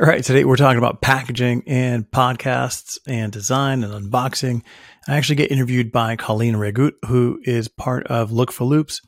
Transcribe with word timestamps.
All 0.00 0.06
right, 0.06 0.22
today 0.22 0.44
we're 0.44 0.54
talking 0.54 0.78
about 0.78 1.02
packaging 1.02 1.64
and 1.66 2.08
podcasts 2.08 3.00
and 3.08 3.32
design 3.32 3.82
and 3.82 3.92
unboxing. 3.92 4.62
I 5.08 5.16
actually 5.16 5.34
get 5.34 5.50
interviewed 5.50 5.90
by 5.90 6.14
Colleen 6.14 6.54
Regut, 6.54 6.92
who 7.08 7.40
is 7.42 7.66
part 7.66 8.06
of 8.06 8.30
Look 8.30 8.52
for 8.52 8.64
Loops. 8.64 9.00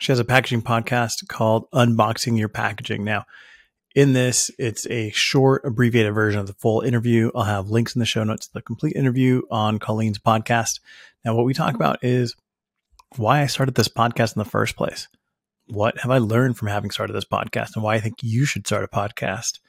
She 0.00 0.10
has 0.10 0.18
a 0.18 0.24
packaging 0.24 0.62
podcast 0.62 1.28
called 1.28 1.70
Unboxing 1.70 2.36
Your 2.36 2.48
Packaging. 2.48 3.04
Now, 3.04 3.24
in 3.94 4.14
this, 4.14 4.50
it's 4.58 4.84
a 4.88 5.10
short, 5.10 5.64
abbreviated 5.64 6.12
version 6.12 6.40
of 6.40 6.48
the 6.48 6.54
full 6.54 6.80
interview. 6.80 7.30
I'll 7.36 7.44
have 7.44 7.70
links 7.70 7.94
in 7.94 8.00
the 8.00 8.04
show 8.04 8.24
notes 8.24 8.48
to 8.48 8.52
the 8.52 8.62
complete 8.62 8.96
interview 8.96 9.42
on 9.48 9.78
Colleen's 9.78 10.18
podcast. 10.18 10.80
Now, 11.24 11.36
what 11.36 11.46
we 11.46 11.54
talk 11.54 11.76
about 11.76 12.02
is 12.02 12.34
why 13.14 13.42
I 13.42 13.46
started 13.46 13.76
this 13.76 13.86
podcast 13.86 14.34
in 14.34 14.40
the 14.40 14.50
first 14.50 14.74
place. 14.74 15.06
What 15.68 16.00
have 16.00 16.10
I 16.10 16.18
learned 16.18 16.56
from 16.56 16.66
having 16.66 16.90
started 16.90 17.12
this 17.12 17.24
podcast 17.24 17.76
and 17.76 17.84
why 17.84 17.94
I 17.94 18.00
think 18.00 18.16
you 18.22 18.44
should 18.44 18.66
start 18.66 18.82
a 18.82 18.88
podcast? 18.88 19.60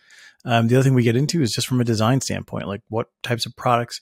Um, 0.45 0.67
the 0.67 0.75
other 0.75 0.83
thing 0.83 0.93
we 0.93 1.03
get 1.03 1.15
into 1.15 1.41
is 1.41 1.51
just 1.51 1.67
from 1.67 1.81
a 1.81 1.85
design 1.85 2.21
standpoint, 2.21 2.67
like 2.67 2.81
what 2.89 3.07
types 3.21 3.45
of 3.45 3.55
products 3.55 4.01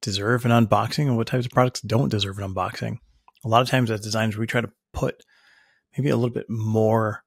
deserve 0.00 0.44
an 0.44 0.50
unboxing 0.50 1.06
and 1.06 1.16
what 1.16 1.28
types 1.28 1.46
of 1.46 1.52
products 1.52 1.80
don't 1.80 2.08
deserve 2.08 2.38
an 2.38 2.52
unboxing. 2.52 2.98
A 3.44 3.48
lot 3.48 3.62
of 3.62 3.68
times 3.68 3.90
as 3.90 4.00
designers, 4.00 4.36
we 4.36 4.46
try 4.46 4.60
to 4.60 4.70
put 4.92 5.22
maybe 5.96 6.10
a 6.10 6.16
little 6.16 6.34
bit 6.34 6.46
more 6.48 7.22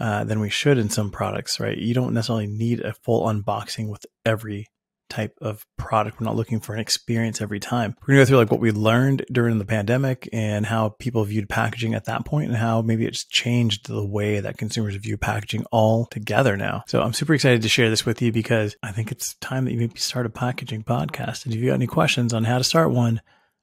uh, 0.00 0.24
than 0.24 0.40
we 0.40 0.50
should 0.50 0.78
in 0.78 0.88
some 0.88 1.10
products, 1.10 1.60
right? 1.60 1.76
You 1.76 1.94
don't 1.94 2.14
necessarily 2.14 2.46
need 2.46 2.80
a 2.80 2.92
full 2.92 3.26
unboxing 3.26 3.88
with 3.88 4.04
every 4.24 4.66
type 5.10 5.36
of 5.40 5.66
product. 5.76 6.20
We're 6.20 6.26
not 6.26 6.36
looking 6.36 6.60
for 6.60 6.74
an 6.74 6.80
experience 6.80 7.40
every 7.40 7.60
time. 7.60 7.96
We're 8.00 8.14
gonna 8.14 8.20
go 8.22 8.24
through 8.26 8.36
like 8.38 8.50
what 8.50 8.60
we 8.60 8.70
learned 8.70 9.26
during 9.30 9.58
the 9.58 9.64
pandemic 9.64 10.28
and 10.32 10.64
how 10.64 10.90
people 10.98 11.24
viewed 11.24 11.48
packaging 11.48 11.94
at 11.94 12.06
that 12.06 12.24
point 12.24 12.48
and 12.48 12.56
how 12.56 12.80
maybe 12.82 13.06
it's 13.06 13.24
changed 13.24 13.88
the 13.88 14.04
way 14.04 14.40
that 14.40 14.58
consumers 14.58 14.94
view 14.96 15.16
packaging 15.16 15.64
all 15.70 16.06
together 16.06 16.56
now. 16.56 16.84
So 16.86 17.02
I'm 17.02 17.12
super 17.12 17.34
excited 17.34 17.62
to 17.62 17.68
share 17.68 17.90
this 17.90 18.06
with 18.06 18.22
you 18.22 18.32
because 18.32 18.76
I 18.82 18.92
think 18.92 19.12
it's 19.12 19.34
time 19.34 19.64
that 19.64 19.72
you 19.72 19.78
maybe 19.78 19.98
start 19.98 20.26
a 20.26 20.30
packaging 20.30 20.84
podcast. 20.84 21.44
And 21.44 21.54
if 21.54 21.60
you 21.60 21.66
got 21.66 21.74
any 21.74 21.86
questions 21.86 22.32
on 22.32 22.44
how 22.44 22.58
to 22.58 22.64
start 22.64 22.90
one, 22.90 23.20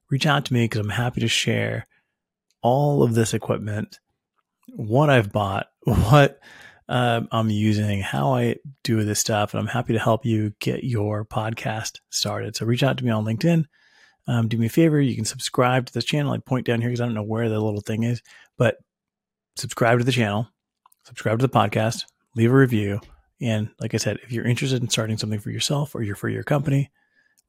reach 0.09 0.25
out 0.25 0.45
to 0.45 0.53
me 0.53 0.65
because 0.65 0.81
I'm 0.81 0.89
happy 0.89 1.21
to 1.21 1.27
share 1.27 1.87
all 2.61 3.03
of 3.03 3.13
this 3.13 3.33
equipment, 3.33 3.99
what 4.67 5.09
I've 5.09 5.31
bought, 5.31 5.67
what 5.83 6.39
um, 6.89 7.27
I'm 7.31 7.49
using, 7.49 8.01
how 8.01 8.35
I 8.35 8.55
do 8.83 9.03
this 9.03 9.19
stuff, 9.19 9.53
and 9.53 9.59
I'm 9.59 9.67
happy 9.67 9.93
to 9.93 9.99
help 9.99 10.25
you 10.25 10.53
get 10.59 10.83
your 10.83 11.25
podcast 11.25 11.99
started. 12.09 12.55
So 12.55 12.65
reach 12.65 12.83
out 12.83 12.97
to 12.97 13.05
me 13.05 13.11
on 13.11 13.25
LinkedIn. 13.25 13.65
Um, 14.27 14.47
do 14.47 14.57
me 14.57 14.65
a 14.65 14.69
favor, 14.69 14.99
you 14.99 15.15
can 15.15 15.25
subscribe 15.25 15.85
to 15.85 15.93
this 15.93 16.03
channel. 16.03 16.33
I 16.33 16.37
point 16.37 16.65
down 16.65 16.81
here 16.81 16.89
because 16.89 17.01
I 17.01 17.05
don't 17.05 17.13
know 17.13 17.23
where 17.23 17.47
the 17.47 17.59
little 17.59 17.81
thing 17.81 18.03
is, 18.03 18.21
but 18.57 18.75
subscribe 19.55 19.99
to 19.99 20.05
the 20.05 20.11
channel, 20.11 20.49
subscribe 21.05 21.39
to 21.39 21.47
the 21.47 21.53
podcast, 21.53 22.03
leave 22.35 22.51
a 22.51 22.55
review. 22.55 22.99
And 23.39 23.69
like 23.79 23.93
I 23.93 23.97
said, 23.97 24.19
if 24.23 24.31
you're 24.31 24.45
interested 24.45 24.81
in 24.81 24.89
starting 24.89 25.17
something 25.17 25.39
for 25.39 25.51
yourself 25.51 25.95
or 25.95 26.03
you're 26.03 26.15
for 26.15 26.29
your 26.29 26.43
company, 26.43 26.91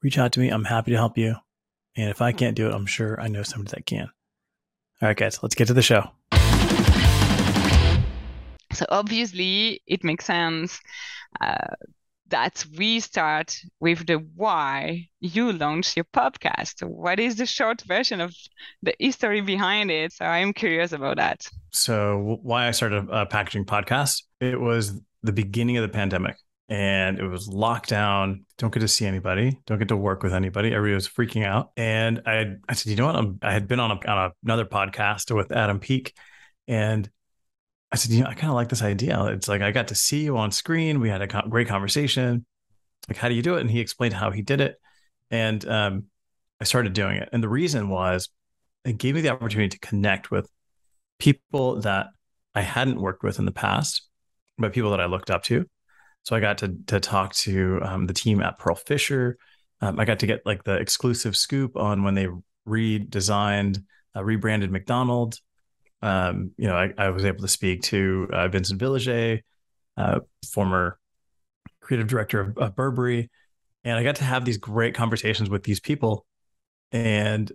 reach 0.01 0.17
out 0.17 0.31
to 0.33 0.39
me. 0.39 0.49
I'm 0.49 0.65
happy 0.65 0.91
to 0.91 0.97
help 0.97 1.17
you. 1.17 1.35
And 1.97 2.09
if 2.09 2.21
I 2.21 2.31
can't 2.31 2.55
do 2.55 2.67
it, 2.67 2.73
I'm 2.73 2.85
sure 2.85 3.19
I 3.19 3.27
know 3.27 3.43
somebody 3.43 3.75
that 3.75 3.85
can. 3.85 4.09
All 5.01 5.07
right, 5.07 5.17
guys, 5.17 5.41
let's 5.41 5.55
get 5.55 5.67
to 5.67 5.73
the 5.73 5.81
show. 5.81 6.11
So 8.73 8.85
obviously, 8.89 9.81
it 9.87 10.03
makes 10.03 10.25
sense 10.25 10.79
uh, 11.41 11.75
that 12.29 12.65
we 12.77 12.99
start 12.99 13.59
with 13.79 14.05
the 14.05 14.15
why 14.35 15.07
you 15.19 15.51
launched 15.51 15.97
your 15.97 16.05
podcast. 16.05 16.83
What 16.83 17.19
is 17.19 17.35
the 17.35 17.45
short 17.45 17.81
version 17.81 18.21
of 18.21 18.35
the 18.83 18.93
history 18.99 19.41
behind 19.41 19.91
it? 19.91 20.13
So 20.13 20.25
I'm 20.25 20.53
curious 20.53 20.91
about 20.91 21.17
that. 21.17 21.47
So 21.71 22.39
why 22.43 22.67
I 22.67 22.71
started 22.71 23.07
a 23.09 23.25
packaging 23.25 23.65
podcast? 23.65 24.23
It 24.39 24.59
was 24.59 24.99
the 25.23 25.33
beginning 25.33 25.77
of 25.77 25.81
the 25.81 25.89
pandemic 25.89 26.37
and 26.69 27.19
it 27.19 27.27
was 27.27 27.47
lockdown. 27.47 28.43
Don't 28.57 28.71
get 28.71 28.81
to 28.81 28.87
see 28.87 29.05
anybody. 29.05 29.59
Don't 29.65 29.79
get 29.79 29.87
to 29.87 29.97
work 29.97 30.21
with 30.21 30.33
anybody. 30.33 30.73
Everybody 30.73 30.93
was 30.95 31.09
freaking 31.09 31.45
out. 31.45 31.71
And 31.75 32.21
I, 32.25 32.55
I 32.67 32.73
said, 32.73 32.91
you 32.91 32.95
know 32.95 33.07
what? 33.07 33.15
I'm, 33.15 33.39
i 33.41 33.51
had 33.51 33.67
been 33.67 33.79
on, 33.79 33.91
a, 33.91 34.07
on 34.07 34.31
another 34.43 34.65
podcast 34.65 35.35
with 35.35 35.51
Adam 35.51 35.79
Peak, 35.79 36.15
and 36.67 37.09
I 37.91 37.95
said, 37.95 38.11
you 38.11 38.23
know, 38.23 38.29
I 38.29 38.35
kind 38.35 38.49
of 38.49 38.55
like 38.55 38.69
this 38.69 38.81
idea. 38.81 39.23
It's 39.25 39.47
like 39.47 39.61
I 39.61 39.71
got 39.71 39.87
to 39.87 39.95
see 39.95 40.23
you 40.23 40.37
on 40.37 40.51
screen. 40.51 40.99
We 40.99 41.09
had 41.09 41.21
a 41.21 41.27
co- 41.27 41.47
great 41.49 41.67
conversation. 41.67 42.45
Like, 43.07 43.17
how 43.17 43.29
do 43.29 43.35
you 43.35 43.41
do 43.41 43.55
it? 43.55 43.61
And 43.61 43.71
he 43.71 43.79
explained 43.79 44.13
how 44.13 44.29
he 44.31 44.41
did 44.41 44.61
it, 44.61 44.75
and 45.31 45.67
um, 45.67 46.05
I 46.59 46.65
started 46.65 46.93
doing 46.93 47.17
it. 47.17 47.29
And 47.31 47.41
the 47.41 47.49
reason 47.49 47.89
was 47.89 48.29
it 48.85 48.97
gave 48.97 49.15
me 49.15 49.21
the 49.21 49.29
opportunity 49.29 49.69
to 49.69 49.79
connect 49.79 50.29
with 50.29 50.49
people 51.17 51.81
that 51.81 52.07
I 52.53 52.61
hadn't 52.61 53.01
worked 53.01 53.23
with 53.23 53.39
in 53.39 53.45
the 53.45 53.51
past, 53.51 54.07
but 54.57 54.73
people 54.73 54.91
that 54.91 55.01
I 55.01 55.05
looked 55.05 55.31
up 55.31 55.43
to. 55.43 55.65
So 56.23 56.35
I 56.35 56.39
got 56.39 56.59
to 56.59 56.75
to 56.87 56.99
talk 56.99 57.33
to 57.35 57.79
um, 57.81 58.05
the 58.05 58.13
team 58.13 58.41
at 58.41 58.59
Pearl 58.59 58.75
Fisher. 58.75 59.37
Um, 59.81 59.99
I 59.99 60.05
got 60.05 60.19
to 60.19 60.27
get 60.27 60.45
like 60.45 60.63
the 60.63 60.75
exclusive 60.75 61.35
scoop 61.35 61.75
on 61.75 62.03
when 62.03 62.13
they 62.13 62.27
redesigned, 62.67 63.83
uh, 64.15 64.23
rebranded 64.23 64.71
McDonald's 64.71 65.41
um, 66.01 66.51
you 66.57 66.67
know, 66.67 66.75
I, 66.75 66.93
I, 66.97 67.09
was 67.09 67.25
able 67.25 67.41
to 67.41 67.47
speak 67.47 67.81
to 67.83 68.27
uh, 68.31 68.47
Vincent 68.47 68.79
Villager, 68.79 69.41
uh, 69.97 70.19
former 70.51 70.97
creative 71.81 72.07
director 72.07 72.39
of, 72.39 72.57
of, 72.57 72.75
Burberry, 72.75 73.29
and 73.83 73.97
I 73.97 74.03
got 74.03 74.15
to 74.17 74.23
have 74.23 74.45
these 74.45 74.57
great 74.57 74.95
conversations 74.95 75.49
with 75.49 75.63
these 75.63 75.79
people. 75.79 76.25
And 76.91 77.51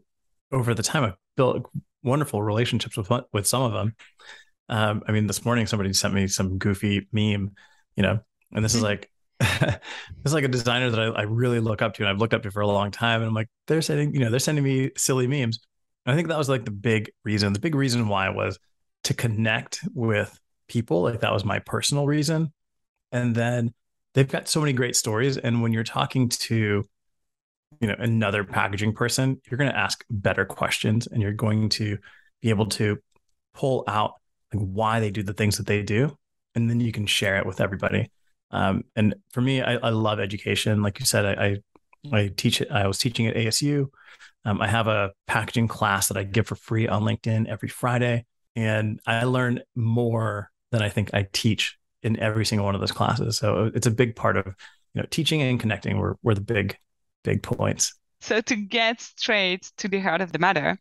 over 0.52 0.74
the 0.74 0.82
time, 0.82 1.04
I 1.04 1.14
built 1.36 1.70
wonderful 2.02 2.42
relationships 2.42 2.96
with 2.96 3.10
with 3.32 3.46
some 3.46 3.62
of 3.62 3.72
them. 3.72 3.94
Um, 4.68 5.02
I 5.06 5.12
mean, 5.12 5.26
this 5.26 5.44
morning 5.44 5.66
somebody 5.66 5.92
sent 5.92 6.12
me 6.12 6.26
some 6.26 6.58
goofy 6.58 7.08
meme, 7.12 7.52
you 7.96 8.02
know, 8.02 8.20
and 8.52 8.64
this 8.64 8.74
is 8.74 8.82
mm-hmm. 8.82 8.86
like 8.86 9.10
this 9.40 9.80
is 10.26 10.34
like 10.34 10.44
a 10.44 10.48
designer 10.48 10.90
that 10.90 11.00
I, 11.00 11.06
I, 11.06 11.22
really 11.22 11.60
look 11.60 11.82
up 11.82 11.94
to, 11.94 12.02
and 12.02 12.08
I've 12.08 12.18
looked 12.18 12.34
up 12.34 12.42
to 12.44 12.50
for 12.50 12.60
a 12.60 12.66
long 12.66 12.90
time. 12.90 13.20
And 13.20 13.28
I'm 13.28 13.34
like, 13.34 13.48
they're 13.66 13.82
sending, 13.82 14.14
you 14.14 14.20
know, 14.20 14.30
they're 14.30 14.38
sending 14.38 14.62
me 14.62 14.90
silly 14.96 15.26
memes. 15.26 15.58
I 16.06 16.14
think 16.14 16.28
that 16.28 16.38
was 16.38 16.48
like 16.48 16.64
the 16.64 16.70
big 16.70 17.10
reason. 17.24 17.52
The 17.52 17.60
big 17.60 17.74
reason 17.74 18.08
why 18.08 18.28
was 18.28 18.58
to 19.04 19.14
connect 19.14 19.80
with 19.94 20.38
people. 20.68 21.02
Like 21.02 21.20
that 21.20 21.32
was 21.32 21.44
my 21.44 21.58
personal 21.60 22.06
reason. 22.06 22.52
And 23.12 23.34
then 23.34 23.72
they've 24.14 24.28
got 24.28 24.48
so 24.48 24.60
many 24.60 24.72
great 24.72 24.96
stories. 24.96 25.36
And 25.36 25.62
when 25.62 25.72
you're 25.72 25.84
talking 25.84 26.28
to, 26.28 26.84
you 27.80 27.88
know, 27.88 27.96
another 27.98 28.44
packaging 28.44 28.94
person, 28.94 29.40
you're 29.48 29.58
going 29.58 29.70
to 29.70 29.78
ask 29.78 30.04
better 30.10 30.44
questions 30.44 31.06
and 31.06 31.22
you're 31.22 31.32
going 31.32 31.68
to 31.70 31.98
be 32.42 32.50
able 32.50 32.66
to 32.66 32.98
pull 33.54 33.84
out 33.86 34.14
like 34.52 34.62
why 34.62 35.00
they 35.00 35.10
do 35.10 35.22
the 35.22 35.32
things 35.32 35.56
that 35.56 35.66
they 35.66 35.82
do. 35.82 36.16
And 36.54 36.68
then 36.68 36.80
you 36.80 36.92
can 36.92 37.06
share 37.06 37.36
it 37.36 37.46
with 37.46 37.60
everybody. 37.60 38.10
Um, 38.50 38.84
and 38.94 39.14
for 39.32 39.40
me, 39.40 39.62
I, 39.62 39.74
I, 39.76 39.88
love 39.88 40.20
education. 40.20 40.80
Like 40.80 41.00
you 41.00 41.06
said, 41.06 41.24
I, 41.24 41.44
I, 42.12 42.16
I 42.16 42.30
teach 42.36 42.60
it. 42.60 42.70
I 42.70 42.86
was 42.86 42.98
teaching 42.98 43.26
at 43.26 43.34
ASU. 43.34 43.86
Um, 44.44 44.60
I 44.60 44.68
have 44.68 44.86
a 44.86 45.12
packaging 45.26 45.68
class 45.68 46.08
that 46.08 46.16
I 46.16 46.24
give 46.24 46.46
for 46.46 46.54
free 46.54 46.86
on 46.86 47.02
LinkedIn 47.02 47.48
every 47.48 47.68
Friday, 47.68 48.26
and 48.54 49.00
I 49.06 49.24
learn 49.24 49.60
more 49.74 50.50
than 50.70 50.82
I 50.82 50.88
think 50.88 51.14
I 51.14 51.26
teach 51.32 51.78
in 52.02 52.18
every 52.20 52.44
single 52.44 52.66
one 52.66 52.74
of 52.74 52.80
those 52.80 52.92
classes. 52.92 53.38
So 53.38 53.70
it's 53.74 53.86
a 53.86 53.90
big 53.90 54.14
part 54.14 54.36
of 54.36 54.46
you 54.46 55.00
know 55.00 55.06
teaching 55.10 55.42
and 55.42 55.58
connecting 55.58 55.98
were 55.98 56.16
were 56.22 56.34
the 56.34 56.40
big 56.40 56.76
big 57.22 57.42
points. 57.42 57.94
So 58.20 58.40
to 58.40 58.56
get 58.56 59.00
straight 59.00 59.70
to 59.78 59.88
the 59.88 60.00
heart 60.00 60.20
of 60.20 60.32
the 60.32 60.38
matter, 60.38 60.78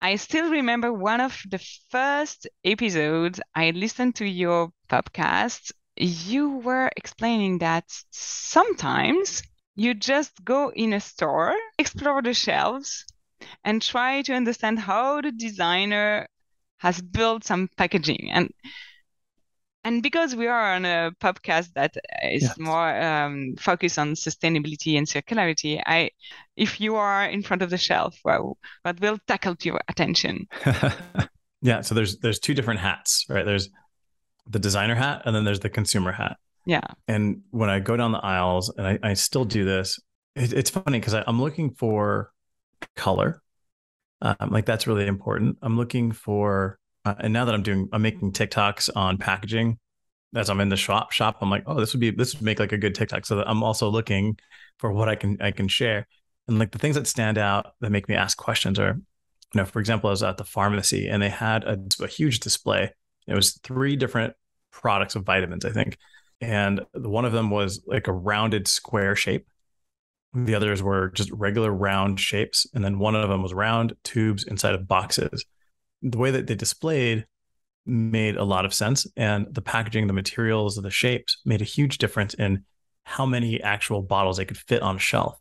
I 0.00 0.16
still 0.16 0.50
remember 0.50 0.92
one 0.92 1.20
of 1.20 1.40
the 1.48 1.60
first 1.90 2.48
episodes 2.64 3.40
I 3.54 3.70
listened 3.70 4.16
to 4.16 4.26
your 4.26 4.72
podcast. 4.88 5.72
You 5.96 6.58
were 6.58 6.90
explaining 6.96 7.58
that 7.58 7.84
sometimes 8.10 9.42
you 9.74 9.94
just 9.94 10.44
go 10.44 10.70
in 10.70 10.92
a 10.92 11.00
store, 11.00 11.54
explore 11.78 12.22
the 12.22 12.34
shelves, 12.34 13.04
and 13.64 13.82
try 13.82 14.22
to 14.22 14.34
understand 14.34 14.78
how 14.78 15.20
the 15.20 15.32
designer 15.32 16.28
has 16.78 17.00
built 17.00 17.44
some 17.44 17.68
packaging. 17.76 18.30
And 18.30 18.50
and 19.84 20.02
because 20.02 20.36
we 20.36 20.46
are 20.46 20.74
on 20.74 20.84
a 20.84 21.10
podcast 21.20 21.72
that 21.74 21.96
is 22.22 22.42
yes. 22.42 22.58
more 22.58 23.02
um, 23.02 23.54
focused 23.58 23.98
on 23.98 24.12
sustainability 24.12 24.96
and 24.96 25.08
circularity, 25.08 25.82
I, 25.84 26.10
if 26.56 26.80
you 26.80 26.94
are 26.94 27.26
in 27.26 27.42
front 27.42 27.62
of 27.62 27.70
the 27.70 27.78
shelf, 27.78 28.16
well, 28.24 28.58
what 28.82 29.00
will 29.00 29.18
tackle 29.26 29.56
your 29.62 29.80
attention? 29.88 30.46
yeah. 31.62 31.80
So 31.80 31.96
there's 31.96 32.18
there's 32.18 32.38
two 32.38 32.54
different 32.54 32.78
hats, 32.78 33.26
right? 33.28 33.44
There's 33.44 33.70
the 34.46 34.60
designer 34.60 34.94
hat, 34.94 35.22
and 35.24 35.34
then 35.34 35.44
there's 35.44 35.60
the 35.60 35.70
consumer 35.70 36.12
hat. 36.12 36.36
Yeah. 36.64 36.86
And 37.08 37.42
when 37.50 37.70
I 37.70 37.80
go 37.80 37.96
down 37.96 38.12
the 38.12 38.18
aisles, 38.18 38.72
and 38.76 38.86
I, 38.86 38.98
I 39.02 39.14
still 39.14 39.44
do 39.44 39.64
this, 39.64 39.98
it, 40.36 40.52
it's 40.52 40.70
funny 40.70 40.98
because 40.98 41.14
I'm 41.14 41.40
looking 41.40 41.74
for 41.74 42.32
color. 42.96 43.42
Um, 44.20 44.50
like 44.50 44.66
that's 44.66 44.86
really 44.86 45.06
important. 45.06 45.58
I'm 45.62 45.76
looking 45.76 46.12
for, 46.12 46.78
uh, 47.04 47.14
and 47.18 47.32
now 47.32 47.44
that 47.44 47.54
I'm 47.54 47.62
doing, 47.62 47.88
I'm 47.92 48.02
making 48.02 48.32
TikToks 48.32 48.90
on 48.94 49.18
packaging. 49.18 49.78
As 50.34 50.48
I'm 50.48 50.60
in 50.60 50.70
the 50.70 50.76
shop, 50.76 51.12
shop, 51.12 51.38
I'm 51.42 51.50
like, 51.50 51.64
oh, 51.66 51.78
this 51.78 51.92
would 51.92 52.00
be, 52.00 52.10
this 52.10 52.34
would 52.34 52.42
make 52.42 52.58
like 52.58 52.72
a 52.72 52.78
good 52.78 52.94
TikTok. 52.94 53.26
So 53.26 53.42
I'm 53.46 53.62
also 53.62 53.90
looking 53.90 54.38
for 54.78 54.90
what 54.90 55.08
I 55.08 55.14
can, 55.14 55.36
I 55.42 55.50
can 55.50 55.68
share. 55.68 56.06
And 56.48 56.58
like 56.58 56.70
the 56.70 56.78
things 56.78 56.94
that 56.94 57.06
stand 57.06 57.36
out 57.36 57.74
that 57.80 57.90
make 57.90 58.08
me 58.08 58.14
ask 58.14 58.38
questions 58.38 58.78
are, 58.78 58.94
you 58.94 59.58
know, 59.58 59.66
for 59.66 59.78
example, 59.78 60.08
I 60.08 60.12
was 60.12 60.22
at 60.22 60.38
the 60.38 60.44
pharmacy 60.44 61.08
and 61.08 61.22
they 61.22 61.28
had 61.28 61.64
a, 61.64 61.78
a 62.00 62.06
huge 62.06 62.40
display. 62.40 62.92
It 63.26 63.34
was 63.34 63.58
three 63.62 63.94
different 63.94 64.32
products 64.70 65.16
of 65.16 65.24
vitamins, 65.24 65.66
I 65.66 65.70
think 65.70 65.98
and 66.42 66.80
one 66.92 67.24
of 67.24 67.32
them 67.32 67.50
was 67.50 67.82
like 67.86 68.08
a 68.08 68.12
rounded 68.12 68.66
square 68.66 69.14
shape. 69.14 69.46
The 70.34 70.54
others 70.54 70.82
were 70.82 71.10
just 71.10 71.30
regular 71.30 71.70
round 71.70 72.18
shapes, 72.18 72.66
and 72.74 72.82
then 72.84 72.98
one 72.98 73.14
of 73.14 73.28
them 73.28 73.42
was 73.42 73.54
round 73.54 73.94
tubes 74.02 74.44
inside 74.44 74.74
of 74.74 74.88
boxes. 74.88 75.44
The 76.02 76.18
way 76.18 76.32
that 76.32 76.46
they 76.46 76.54
displayed 76.54 77.26
made 77.86 78.36
a 78.36 78.44
lot 78.44 78.64
of 78.64 78.74
sense, 78.74 79.06
and 79.16 79.46
the 79.50 79.62
packaging, 79.62 80.06
the 80.06 80.12
materials, 80.12 80.76
the 80.76 80.90
shapes 80.90 81.38
made 81.44 81.60
a 81.60 81.66
huge 81.66 81.98
difference 81.98 82.34
in 82.34 82.64
how 83.04 83.26
many 83.26 83.60
actual 83.60 84.02
bottles 84.02 84.36
they 84.36 84.44
could 84.44 84.56
fit 84.56 84.82
on 84.82 84.96
a 84.96 85.00
shelf, 85.00 85.38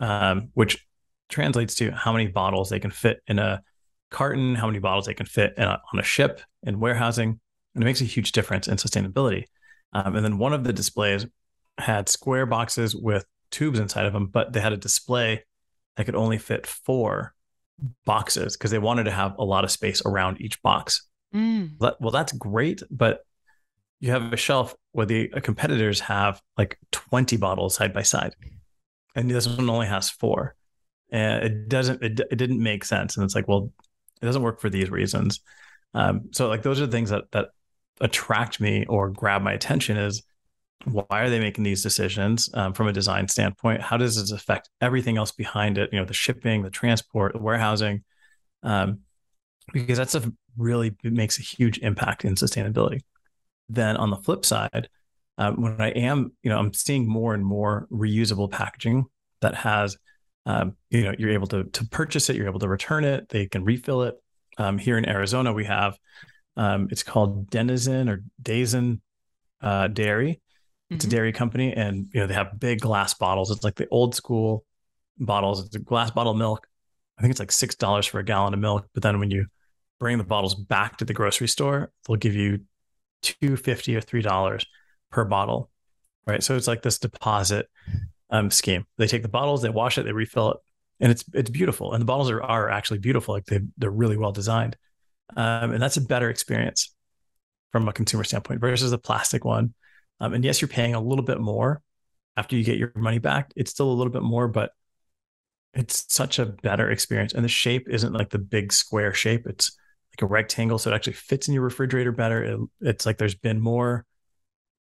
um, 0.00 0.50
which 0.54 0.84
translates 1.28 1.74
to 1.76 1.90
how 1.92 2.12
many 2.12 2.26
bottles 2.26 2.68
they 2.68 2.80
can 2.80 2.90
fit 2.90 3.20
in 3.26 3.38
a 3.38 3.62
carton, 4.10 4.56
how 4.56 4.66
many 4.66 4.78
bottles 4.78 5.06
they 5.06 5.14
can 5.14 5.26
fit 5.26 5.54
a, 5.56 5.78
on 5.92 6.00
a 6.00 6.02
ship 6.02 6.40
in 6.64 6.80
warehousing. 6.80 7.40
And 7.74 7.82
it 7.82 7.86
makes 7.86 8.00
a 8.02 8.04
huge 8.04 8.32
difference 8.32 8.68
in 8.68 8.76
sustainability. 8.76 9.44
Um, 9.92 10.16
and 10.16 10.24
then 10.24 10.38
one 10.38 10.52
of 10.52 10.64
the 10.64 10.72
displays 10.72 11.26
had 11.78 12.08
square 12.08 12.46
boxes 12.46 12.94
with 12.94 13.24
tubes 13.50 13.78
inside 13.78 14.06
of 14.06 14.12
them, 14.12 14.26
but 14.26 14.52
they 14.52 14.60
had 14.60 14.72
a 14.72 14.78
display 14.78 15.44
that 15.96 16.04
could 16.04 16.14
only 16.14 16.38
fit 16.38 16.66
four 16.66 17.34
boxes 18.04 18.56
because 18.56 18.70
they 18.70 18.78
wanted 18.78 19.04
to 19.04 19.10
have 19.10 19.36
a 19.38 19.44
lot 19.44 19.64
of 19.64 19.70
space 19.70 20.02
around 20.04 20.40
each 20.40 20.60
box. 20.62 21.06
Mm. 21.34 21.72
Well, 21.78 22.10
that's 22.10 22.32
great, 22.32 22.82
but 22.90 23.24
you 24.00 24.10
have 24.10 24.32
a 24.32 24.36
shelf 24.36 24.74
where 24.92 25.06
the 25.06 25.28
competitors 25.42 26.00
have 26.00 26.40
like 26.58 26.78
20 26.90 27.36
bottles 27.36 27.74
side 27.74 27.92
by 27.92 28.02
side, 28.02 28.34
and 29.14 29.30
this 29.30 29.46
one 29.46 29.70
only 29.70 29.86
has 29.86 30.10
four. 30.10 30.54
And 31.10 31.44
it 31.44 31.68
doesn't, 31.68 32.02
it, 32.02 32.20
it 32.30 32.36
didn't 32.36 32.62
make 32.62 32.84
sense. 32.84 33.16
And 33.16 33.24
it's 33.24 33.34
like, 33.34 33.46
well, 33.46 33.70
it 34.22 34.24
doesn't 34.24 34.42
work 34.42 34.60
for 34.60 34.70
these 34.70 34.90
reasons. 34.90 35.40
Um, 35.94 36.30
so 36.32 36.48
like 36.48 36.62
those 36.62 36.80
are 36.80 36.86
the 36.86 36.92
things 36.92 37.10
that 37.10 37.24
that 37.32 37.48
attract 38.02 38.60
me 38.60 38.84
or 38.86 39.08
grab 39.08 39.40
my 39.40 39.52
attention 39.52 39.96
is 39.96 40.22
why 40.84 41.22
are 41.22 41.30
they 41.30 41.38
making 41.38 41.64
these 41.64 41.82
decisions 41.82 42.50
um, 42.54 42.72
from 42.72 42.88
a 42.88 42.92
design 42.92 43.28
standpoint? 43.28 43.80
How 43.80 43.96
does 43.96 44.16
this 44.16 44.32
affect 44.32 44.68
everything 44.80 45.16
else 45.16 45.30
behind 45.30 45.78
it? 45.78 45.90
You 45.92 46.00
know, 46.00 46.04
the 46.04 46.12
shipping, 46.12 46.62
the 46.62 46.70
transport, 46.70 47.32
the 47.32 47.38
warehousing, 47.38 48.02
um, 48.64 49.00
because 49.72 49.98
that 49.98 50.10
stuff 50.10 50.26
really 50.56 50.94
makes 51.04 51.38
a 51.38 51.42
huge 51.42 51.78
impact 51.78 52.24
in 52.24 52.34
sustainability. 52.34 53.00
Then 53.68 53.96
on 53.96 54.10
the 54.10 54.16
flip 54.16 54.44
side, 54.44 54.88
um, 55.38 55.60
when 55.62 55.80
I 55.80 55.90
am, 55.90 56.32
you 56.42 56.50
know, 56.50 56.58
I'm 56.58 56.74
seeing 56.74 57.08
more 57.08 57.32
and 57.32 57.44
more 57.44 57.86
reusable 57.90 58.50
packaging 58.50 59.06
that 59.40 59.54
has, 59.54 59.96
um, 60.46 60.76
you 60.90 61.04
know, 61.04 61.14
you're 61.16 61.30
able 61.30 61.46
to 61.48 61.64
to 61.64 61.86
purchase 61.86 62.28
it, 62.28 62.36
you're 62.36 62.48
able 62.48 62.60
to 62.60 62.68
return 62.68 63.04
it, 63.04 63.28
they 63.28 63.46
can 63.46 63.64
refill 63.64 64.02
it. 64.02 64.16
Um, 64.58 64.76
here 64.76 64.98
in 64.98 65.08
Arizona, 65.08 65.52
we 65.52 65.64
have 65.64 65.96
um, 66.56 66.88
it's 66.90 67.02
called 67.02 67.50
Denizen 67.50 68.08
or 68.08 68.22
Dazen 68.42 69.00
uh, 69.60 69.88
Dairy. 69.88 70.40
It's 70.90 71.04
mm-hmm. 71.04 71.10
a 71.10 71.16
dairy 71.16 71.32
company, 71.32 71.72
and 71.72 72.08
you 72.12 72.20
know 72.20 72.26
they 72.26 72.34
have 72.34 72.58
big 72.60 72.80
glass 72.80 73.14
bottles. 73.14 73.50
It's 73.50 73.64
like 73.64 73.76
the 73.76 73.88
old 73.90 74.14
school 74.14 74.64
bottles. 75.18 75.64
It's 75.64 75.76
a 75.76 75.78
glass 75.78 76.10
bottle 76.10 76.32
of 76.32 76.38
milk. 76.38 76.66
I 77.18 77.22
think 77.22 77.30
it's 77.30 77.40
like 77.40 77.52
six 77.52 77.74
dollars 77.74 78.06
for 78.06 78.18
a 78.18 78.24
gallon 78.24 78.52
of 78.52 78.60
milk. 78.60 78.86
But 78.92 79.02
then 79.02 79.18
when 79.18 79.30
you 79.30 79.46
bring 79.98 80.18
the 80.18 80.24
bottles 80.24 80.54
back 80.54 80.98
to 80.98 81.04
the 81.04 81.14
grocery 81.14 81.48
store, 81.48 81.92
they'll 82.06 82.16
give 82.16 82.34
you 82.34 82.60
two 83.22 83.56
fifty 83.56 83.96
or 83.96 84.00
three 84.00 84.22
dollars 84.22 84.66
per 85.10 85.24
bottle. 85.24 85.70
Right. 86.26 86.42
So 86.42 86.56
it's 86.56 86.68
like 86.68 86.82
this 86.82 86.98
deposit 86.98 87.68
um, 88.30 88.50
scheme. 88.50 88.84
They 88.98 89.06
take 89.06 89.22
the 89.22 89.28
bottles, 89.28 89.62
they 89.62 89.70
wash 89.70 89.98
it, 89.98 90.04
they 90.04 90.12
refill 90.12 90.52
it, 90.52 90.56
and 91.00 91.10
it's 91.10 91.24
it's 91.32 91.50
beautiful. 91.50 91.92
And 91.92 92.00
the 92.00 92.06
bottles 92.06 92.30
are 92.30 92.42
are 92.42 92.68
actually 92.68 92.98
beautiful. 92.98 93.34
Like 93.34 93.46
they 93.46 93.60
they're 93.78 93.90
really 93.90 94.16
well 94.16 94.32
designed. 94.32 94.76
Um, 95.36 95.72
and 95.72 95.82
that's 95.82 95.96
a 95.96 96.02
better 96.02 96.30
experience 96.30 96.94
from 97.72 97.88
a 97.88 97.92
consumer 97.92 98.24
standpoint 98.24 98.60
versus 98.60 98.92
a 98.92 98.98
plastic 98.98 99.44
one. 99.44 99.74
Um, 100.20 100.34
and 100.34 100.44
yes, 100.44 100.60
you're 100.60 100.68
paying 100.68 100.94
a 100.94 101.00
little 101.00 101.24
bit 101.24 101.40
more 101.40 101.82
after 102.36 102.56
you 102.56 102.64
get 102.64 102.78
your 102.78 102.92
money 102.94 103.18
back. 103.18 103.52
It's 103.56 103.70
still 103.70 103.90
a 103.90 103.94
little 103.94 104.12
bit 104.12 104.22
more, 104.22 104.48
but 104.48 104.72
it's 105.74 106.04
such 106.12 106.38
a 106.38 106.46
better 106.46 106.90
experience. 106.90 107.32
And 107.32 107.44
the 107.44 107.48
shape 107.48 107.88
isn't 107.88 108.12
like 108.12 108.30
the 108.30 108.38
big 108.38 108.72
square 108.72 109.14
shape. 109.14 109.46
It's 109.46 109.76
like 110.12 110.22
a 110.22 110.30
rectangle. 110.30 110.78
So 110.78 110.90
it 110.90 110.94
actually 110.94 111.14
fits 111.14 111.48
in 111.48 111.54
your 111.54 111.62
refrigerator 111.62 112.12
better. 112.12 112.44
It, 112.44 112.60
it's 112.82 113.06
like 113.06 113.18
there's 113.18 113.34
been 113.34 113.60
more 113.60 114.04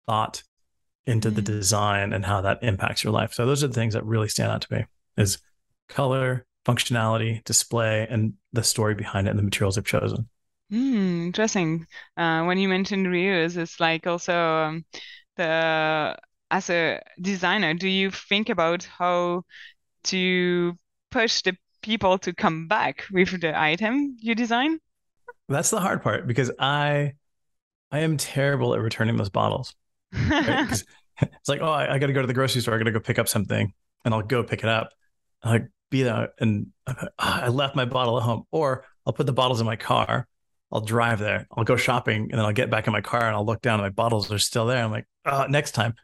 thought 0.06 0.42
into 1.06 1.28
mm-hmm. 1.28 1.36
the 1.36 1.42
design 1.42 2.12
and 2.12 2.24
how 2.24 2.42
that 2.42 2.62
impacts 2.62 3.02
your 3.02 3.12
life. 3.12 3.32
So 3.32 3.46
those 3.46 3.64
are 3.64 3.68
the 3.68 3.74
things 3.74 3.94
that 3.94 4.04
really 4.04 4.28
stand 4.28 4.52
out 4.52 4.60
to 4.62 4.74
me 4.74 4.84
is 5.16 5.38
color, 5.88 6.44
functionality, 6.66 7.44
display, 7.44 8.06
and 8.10 8.34
the 8.52 8.62
story 8.62 8.94
behind 8.94 9.26
it 9.26 9.30
and 9.30 9.38
the 9.38 9.42
materials 9.42 9.76
they've 9.76 9.84
chosen. 9.84 10.28
Mm, 10.72 11.26
interesting. 11.26 11.86
Uh, 12.16 12.44
when 12.44 12.58
you 12.58 12.68
mentioned 12.68 13.06
reuse, 13.06 13.56
it's 13.56 13.78
like 13.78 14.06
also 14.06 14.34
um, 14.34 14.84
the 15.36 16.16
as 16.50 16.70
a 16.70 17.00
designer, 17.20 17.74
do 17.74 17.88
you 17.88 18.10
think 18.10 18.48
about 18.48 18.84
how 18.84 19.42
to 20.04 20.76
push 21.10 21.42
the 21.42 21.56
people 21.82 22.18
to 22.18 22.32
come 22.32 22.68
back 22.68 23.04
with 23.12 23.40
the 23.40 23.58
item 23.58 24.16
you 24.20 24.34
design? 24.34 24.78
That's 25.48 25.70
the 25.70 25.80
hard 25.80 26.02
part 26.02 26.26
because 26.26 26.50
I 26.58 27.12
I 27.92 28.00
am 28.00 28.16
terrible 28.16 28.74
at 28.74 28.80
returning 28.80 29.16
those 29.16 29.30
bottles. 29.30 29.74
Right? 30.12 30.82
it's 31.22 31.48
like, 31.48 31.60
oh, 31.62 31.70
I, 31.70 31.94
I 31.94 31.98
got 31.98 32.08
to 32.08 32.12
go 32.12 32.20
to 32.20 32.26
the 32.26 32.34
grocery 32.34 32.60
store. 32.60 32.74
I 32.74 32.78
got 32.78 32.84
to 32.84 32.92
go 32.92 33.00
pick 33.00 33.18
up 33.18 33.28
something, 33.28 33.72
and 34.04 34.14
I'll 34.14 34.22
go 34.22 34.42
pick 34.42 34.62
it 34.62 34.68
up. 34.68 34.90
I'm 35.42 35.52
like, 35.52 35.68
be 35.96 36.02
there 36.02 36.30
and 36.38 36.68
oh, 36.86 36.94
I 37.18 37.48
left 37.48 37.76
my 37.76 37.84
bottle 37.84 38.16
at 38.18 38.22
home, 38.22 38.44
or 38.50 38.84
I'll 39.04 39.12
put 39.12 39.26
the 39.26 39.32
bottles 39.32 39.60
in 39.60 39.66
my 39.66 39.76
car. 39.76 40.26
I'll 40.72 40.80
drive 40.80 41.20
there. 41.20 41.46
I'll 41.56 41.64
go 41.64 41.76
shopping, 41.76 42.22
and 42.22 42.32
then 42.32 42.40
I'll 42.40 42.52
get 42.52 42.70
back 42.70 42.86
in 42.86 42.92
my 42.92 43.00
car 43.00 43.26
and 43.26 43.36
I'll 43.36 43.46
look 43.46 43.62
down, 43.62 43.74
and 43.74 43.84
my 43.84 43.90
bottles 43.90 44.30
are 44.32 44.38
still 44.38 44.66
there. 44.66 44.84
I'm 44.84 44.90
like, 44.90 45.06
oh, 45.24 45.46
next 45.48 45.72
time, 45.72 45.94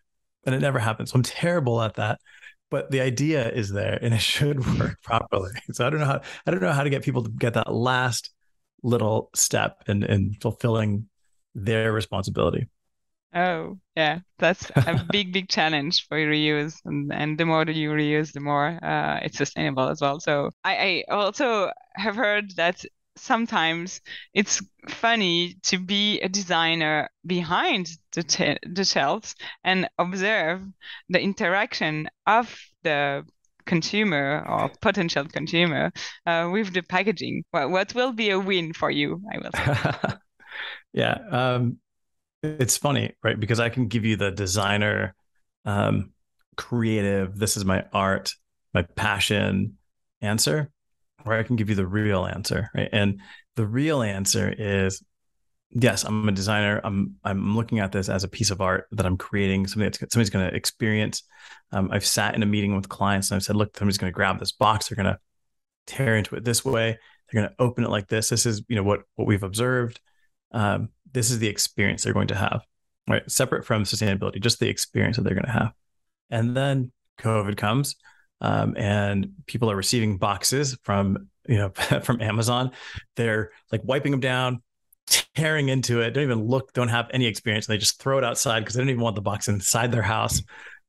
and 0.46 0.54
it 0.54 0.60
never 0.60 0.78
happens. 0.78 1.10
So 1.10 1.16
I'm 1.16 1.22
terrible 1.22 1.80
at 1.82 1.94
that. 1.94 2.20
But 2.70 2.90
the 2.90 3.00
idea 3.00 3.50
is 3.50 3.70
there, 3.70 3.98
and 4.00 4.14
it 4.14 4.20
should 4.32 4.64
work 4.78 5.02
properly. 5.02 5.52
So 5.72 5.86
I 5.86 5.90
don't 5.90 6.00
know 6.00 6.06
how 6.06 6.20
I 6.46 6.50
don't 6.50 6.62
know 6.62 6.72
how 6.72 6.84
to 6.84 6.90
get 6.90 7.02
people 7.02 7.24
to 7.24 7.30
get 7.30 7.54
that 7.54 7.72
last 7.72 8.30
little 8.82 9.30
step 9.34 9.82
in 9.86 10.02
in 10.04 10.34
fulfilling 10.40 11.08
their 11.54 11.92
responsibility. 11.92 12.68
Oh, 13.34 13.78
yeah, 13.96 14.20
that's 14.38 14.70
a 14.76 15.06
big, 15.10 15.32
big 15.32 15.48
challenge 15.48 16.06
for 16.06 16.18
reuse, 16.18 16.76
and 16.84 17.12
and 17.12 17.38
the 17.38 17.46
more 17.46 17.64
that 17.64 17.74
you 17.74 17.90
reuse, 17.90 18.32
the 18.32 18.40
more 18.40 18.78
uh, 18.82 19.20
it's 19.22 19.38
sustainable 19.38 19.88
as 19.88 20.00
well. 20.00 20.20
So 20.20 20.50
I, 20.64 21.04
I 21.08 21.12
also 21.14 21.70
have 21.94 22.14
heard 22.16 22.54
that 22.56 22.84
sometimes 23.16 24.00
it's 24.34 24.60
funny 24.88 25.54
to 25.62 25.78
be 25.78 26.20
a 26.20 26.28
designer 26.28 27.08
behind 27.26 27.90
the 28.12 28.58
the 28.70 28.84
shelves 28.84 29.34
and 29.64 29.88
observe 29.98 30.62
the 31.08 31.20
interaction 31.20 32.08
of 32.26 32.54
the 32.82 33.24
consumer 33.64 34.44
or 34.48 34.70
potential 34.80 35.24
consumer 35.24 35.92
uh, 36.26 36.48
with 36.52 36.72
the 36.74 36.82
packaging. 36.82 37.44
What, 37.50 37.70
what 37.70 37.94
will 37.94 38.12
be 38.12 38.30
a 38.30 38.38
win 38.40 38.72
for 38.74 38.90
you? 38.90 39.22
I 39.32 39.38
will 39.38 39.52
say. 39.54 39.76
yeah. 40.92 41.18
Um, 41.30 41.78
it's 42.42 42.76
funny, 42.76 43.12
right? 43.22 43.38
Because 43.38 43.60
I 43.60 43.68
can 43.68 43.88
give 43.88 44.04
you 44.04 44.16
the 44.16 44.30
designer, 44.30 45.14
um, 45.64 46.12
creative, 46.56 47.38
this 47.38 47.56
is 47.56 47.64
my 47.64 47.84
art, 47.92 48.34
my 48.74 48.82
passion 48.82 49.78
answer, 50.20 50.70
or 51.24 51.34
I 51.34 51.42
can 51.42 51.56
give 51.56 51.68
you 51.68 51.76
the 51.76 51.86
real 51.86 52.26
answer, 52.26 52.68
right? 52.74 52.88
And 52.92 53.20
the 53.56 53.66
real 53.66 54.02
answer 54.02 54.52
is 54.56 55.02
yes, 55.74 56.04
I'm 56.04 56.28
a 56.28 56.32
designer. 56.32 56.80
I'm 56.84 57.16
I'm 57.24 57.56
looking 57.56 57.78
at 57.78 57.92
this 57.92 58.08
as 58.08 58.24
a 58.24 58.28
piece 58.28 58.50
of 58.50 58.60
art 58.60 58.86
that 58.92 59.06
I'm 59.06 59.16
creating, 59.16 59.66
something 59.66 59.90
that 59.90 60.12
somebody's 60.12 60.30
going 60.30 60.48
to 60.48 60.54
experience. 60.54 61.22
Um, 61.72 61.90
I've 61.90 62.04
sat 62.04 62.34
in 62.34 62.42
a 62.42 62.46
meeting 62.46 62.76
with 62.76 62.88
clients 62.88 63.30
and 63.30 63.36
I've 63.36 63.42
said, 63.42 63.56
look, 63.56 63.76
somebody's 63.76 63.98
going 63.98 64.12
to 64.12 64.14
grab 64.14 64.38
this 64.38 64.52
box. 64.52 64.88
They're 64.88 65.02
going 65.02 65.14
to 65.14 65.18
tear 65.86 66.16
into 66.16 66.36
it 66.36 66.44
this 66.44 66.64
way. 66.64 66.98
They're 67.30 67.42
going 67.42 67.50
to 67.50 67.62
open 67.62 67.84
it 67.84 67.90
like 67.90 68.08
this. 68.08 68.28
This 68.28 68.46
is 68.46 68.62
you 68.68 68.76
know 68.76 68.82
what 68.82 69.02
what 69.16 69.26
we've 69.26 69.42
observed. 69.42 70.00
Um, 70.52 70.90
this 71.12 71.30
is 71.30 71.38
the 71.38 71.48
experience 71.48 72.02
they're 72.02 72.12
going 72.12 72.28
to 72.28 72.34
have, 72.34 72.62
right? 73.08 73.28
Separate 73.30 73.64
from 73.64 73.84
sustainability, 73.84 74.40
just 74.40 74.60
the 74.60 74.68
experience 74.68 75.16
that 75.16 75.22
they're 75.22 75.34
going 75.34 75.46
to 75.46 75.52
have. 75.52 75.72
And 76.30 76.56
then 76.56 76.92
COVID 77.20 77.56
comes, 77.56 77.96
um, 78.40 78.74
and 78.76 79.32
people 79.46 79.70
are 79.70 79.76
receiving 79.76 80.18
boxes 80.18 80.76
from 80.82 81.28
you 81.46 81.56
know 81.56 81.70
from 82.02 82.20
Amazon. 82.20 82.72
They're 83.16 83.50
like 83.70 83.82
wiping 83.84 84.12
them 84.12 84.20
down, 84.20 84.62
tearing 85.34 85.68
into 85.68 86.00
it. 86.00 86.10
Don't 86.12 86.24
even 86.24 86.46
look. 86.46 86.72
Don't 86.72 86.88
have 86.88 87.08
any 87.12 87.26
experience. 87.26 87.68
And 87.68 87.74
They 87.74 87.78
just 87.78 88.00
throw 88.00 88.18
it 88.18 88.24
outside 88.24 88.60
because 88.60 88.74
they 88.74 88.80
don't 88.80 88.90
even 88.90 89.02
want 89.02 89.16
the 89.16 89.22
box 89.22 89.48
inside 89.48 89.92
their 89.92 90.02
house. 90.02 90.42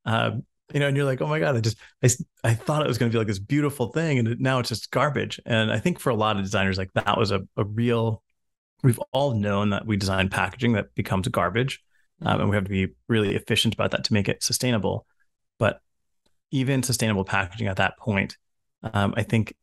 Um, 0.05 0.43
you 0.73 0.79
know, 0.79 0.87
and 0.87 0.97
you're 0.97 1.05
like, 1.05 1.21
oh 1.21 1.27
my 1.27 1.39
god, 1.39 1.55
I 1.55 1.59
just 1.59 1.77
I, 2.03 2.09
I 2.43 2.53
thought 2.53 2.83
it 2.83 2.87
was 2.87 2.97
going 2.97 3.11
to 3.11 3.15
be 3.15 3.19
like 3.19 3.27
this 3.27 3.39
beautiful 3.39 3.87
thing, 3.91 4.19
and 4.19 4.39
now 4.39 4.59
it's 4.59 4.69
just 4.69 4.89
garbage. 4.91 5.39
And 5.45 5.71
I 5.71 5.79
think 5.79 5.99
for 5.99 6.09
a 6.09 6.15
lot 6.15 6.37
of 6.37 6.43
designers, 6.43 6.77
like 6.77 6.91
that 6.93 7.17
was 7.17 7.31
a, 7.31 7.41
a 7.57 7.63
real 7.63 8.23
we've 8.83 8.99
all 9.11 9.33
known 9.33 9.69
that 9.71 9.87
we 9.87 9.97
design 9.97 10.29
packaging 10.29 10.73
that 10.73 10.93
becomes 10.93 11.27
garbage, 11.29 11.81
um, 12.21 12.41
and 12.41 12.49
we 12.49 12.55
have 12.55 12.65
to 12.65 12.69
be 12.69 12.89
really 13.07 13.35
efficient 13.35 13.73
about 13.73 13.91
that 13.91 14.03
to 14.05 14.13
make 14.13 14.29
it 14.29 14.43
sustainable. 14.43 15.07
But 15.57 15.81
even 16.51 16.83
sustainable 16.83 17.23
packaging 17.23 17.67
at 17.67 17.77
that 17.77 17.97
point, 17.97 18.37
um, 18.93 19.13
I 19.17 19.23
think 19.23 19.55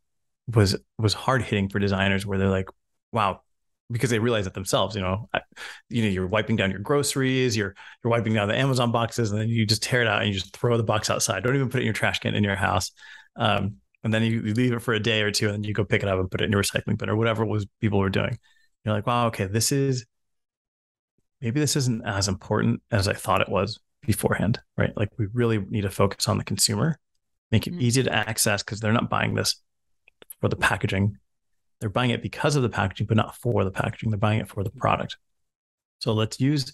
was 0.52 0.76
was 0.98 1.14
hard 1.14 1.42
hitting 1.42 1.68
for 1.68 1.78
designers, 1.78 2.26
where 2.26 2.38
they're 2.38 2.48
like, 2.48 2.68
"Wow, 3.12 3.42
because 3.90 4.10
they 4.10 4.18
realize 4.18 4.46
it 4.46 4.54
themselves. 4.54 4.94
You 4.94 5.02
know, 5.02 5.28
I, 5.34 5.40
you 5.88 6.02
know, 6.02 6.08
you're 6.08 6.26
wiping 6.26 6.56
down 6.56 6.70
your 6.70 6.80
groceries, 6.80 7.56
you're 7.56 7.74
you're 8.02 8.10
wiping 8.10 8.34
down 8.34 8.48
the 8.48 8.56
Amazon 8.56 8.92
boxes, 8.92 9.30
and 9.30 9.40
then 9.40 9.48
you 9.48 9.66
just 9.66 9.82
tear 9.82 10.00
it 10.00 10.06
out 10.06 10.22
and 10.22 10.32
you 10.32 10.38
just 10.38 10.56
throw 10.56 10.76
the 10.76 10.84
box 10.84 11.10
outside. 11.10 11.42
Don't 11.42 11.54
even 11.54 11.68
put 11.68 11.78
it 11.78 11.82
in 11.82 11.86
your 11.86 11.94
trash 11.94 12.20
can 12.20 12.34
in 12.34 12.44
your 12.44 12.56
house. 12.56 12.92
Um, 13.36 13.76
and 14.02 14.14
then 14.14 14.22
you, 14.22 14.40
you 14.40 14.54
leave 14.54 14.72
it 14.72 14.80
for 14.80 14.94
a 14.94 15.00
day 15.00 15.22
or 15.22 15.30
two, 15.30 15.46
and 15.46 15.54
then 15.54 15.64
you 15.64 15.74
go 15.74 15.84
pick 15.84 16.02
it 16.02 16.08
up 16.08 16.18
and 16.18 16.30
put 16.30 16.40
it 16.40 16.44
in 16.44 16.52
your 16.52 16.62
recycling 16.62 16.96
bin 16.96 17.10
or 17.10 17.16
whatever 17.16 17.44
was 17.44 17.66
people 17.80 17.98
were 17.98 18.10
doing. 18.10 18.38
You're 18.84 18.94
like, 18.94 19.06
wow, 19.06 19.26
okay, 19.28 19.46
this 19.46 19.72
is 19.72 20.06
maybe 21.40 21.60
this 21.60 21.76
isn't 21.76 22.06
as 22.06 22.28
important 22.28 22.82
as 22.90 23.08
I 23.08 23.14
thought 23.14 23.40
it 23.40 23.48
was 23.48 23.78
beforehand, 24.02 24.60
right? 24.76 24.96
Like 24.96 25.10
we 25.18 25.26
really 25.32 25.58
need 25.58 25.82
to 25.82 25.90
focus 25.90 26.28
on 26.28 26.38
the 26.38 26.44
consumer, 26.44 26.98
make 27.50 27.66
it 27.66 27.72
mm-hmm. 27.72 27.82
easy 27.82 28.02
to 28.02 28.12
access 28.12 28.62
because 28.62 28.80
they're 28.80 28.92
not 28.92 29.10
buying 29.10 29.34
this 29.34 29.56
for 30.40 30.48
the 30.48 30.56
packaging. 30.56 31.18
They're 31.80 31.90
buying 31.90 32.10
it 32.10 32.22
because 32.22 32.56
of 32.56 32.62
the 32.62 32.68
packaging, 32.68 33.06
but 33.06 33.16
not 33.16 33.36
for 33.36 33.64
the 33.64 33.70
packaging. 33.70 34.10
They're 34.10 34.18
buying 34.18 34.40
it 34.40 34.48
for 34.48 34.62
the 34.62 34.70
product. 34.70 35.16
So 36.00 36.12
let's 36.12 36.40
use 36.40 36.72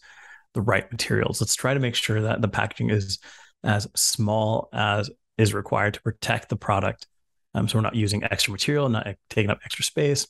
the 0.55 0.63
right 0.63 0.91
materials. 0.91 1.41
Let's 1.41 1.55
try 1.55 1.75
to 1.75 1.81
make 1.81 1.95
sure 1.95 2.23
that 2.23 2.41
the 2.41 2.49
packaging 2.49 2.91
is 2.91 3.19
as 3.63 3.89
small 3.95 4.69
as 4.73 5.11
is 5.39 5.53
required 5.53 5.95
to 5.95 6.03
protect 6.03 6.49
the 6.49 6.57
product. 6.57 7.07
Um, 7.55 7.69
so 7.69 7.79
we're 7.79 7.83
not 7.83 7.95
using 7.95 8.25
extra 8.25 8.53
material, 8.53 8.89
not 8.89 9.07
taking 9.31 9.51
up 9.51 9.59
extra 9.65 9.85
space. 9.85 10.27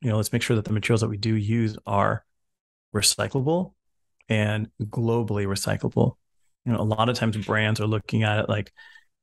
You 0.00 0.10
know, 0.10 0.16
let's 0.16 0.32
make 0.32 0.42
sure 0.42 0.56
that 0.56 0.64
the 0.64 0.72
materials 0.72 1.02
that 1.02 1.08
we 1.08 1.18
do 1.18 1.34
use 1.34 1.76
are 1.86 2.24
recyclable 2.94 3.74
and 4.28 4.70
globally 4.82 5.46
recyclable. 5.46 6.16
You 6.64 6.72
know, 6.72 6.80
a 6.80 6.82
lot 6.82 7.08
of 7.08 7.16
times 7.16 7.36
brands 7.36 7.80
are 7.80 7.86
looking 7.86 8.22
at 8.22 8.38
it 8.38 8.48
like, 8.48 8.72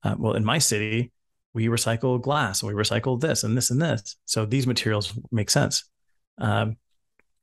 uh, 0.03 0.15
well, 0.17 0.34
in 0.34 0.46
my 0.46 0.60
city, 0.60 1.12
we 1.53 1.67
recycle 1.67 2.22
glass, 2.22 2.62
we 2.62 2.74
recycle 2.74 3.19
this 3.19 3.43
and 3.43 3.57
this 3.57 3.72
and 3.72 3.81
this. 3.81 4.17
So 4.25 4.46
these 4.46 4.67
materials 4.67 5.17
make 5.31 5.50
sense. 5.50 5.89
Um, 6.38 6.77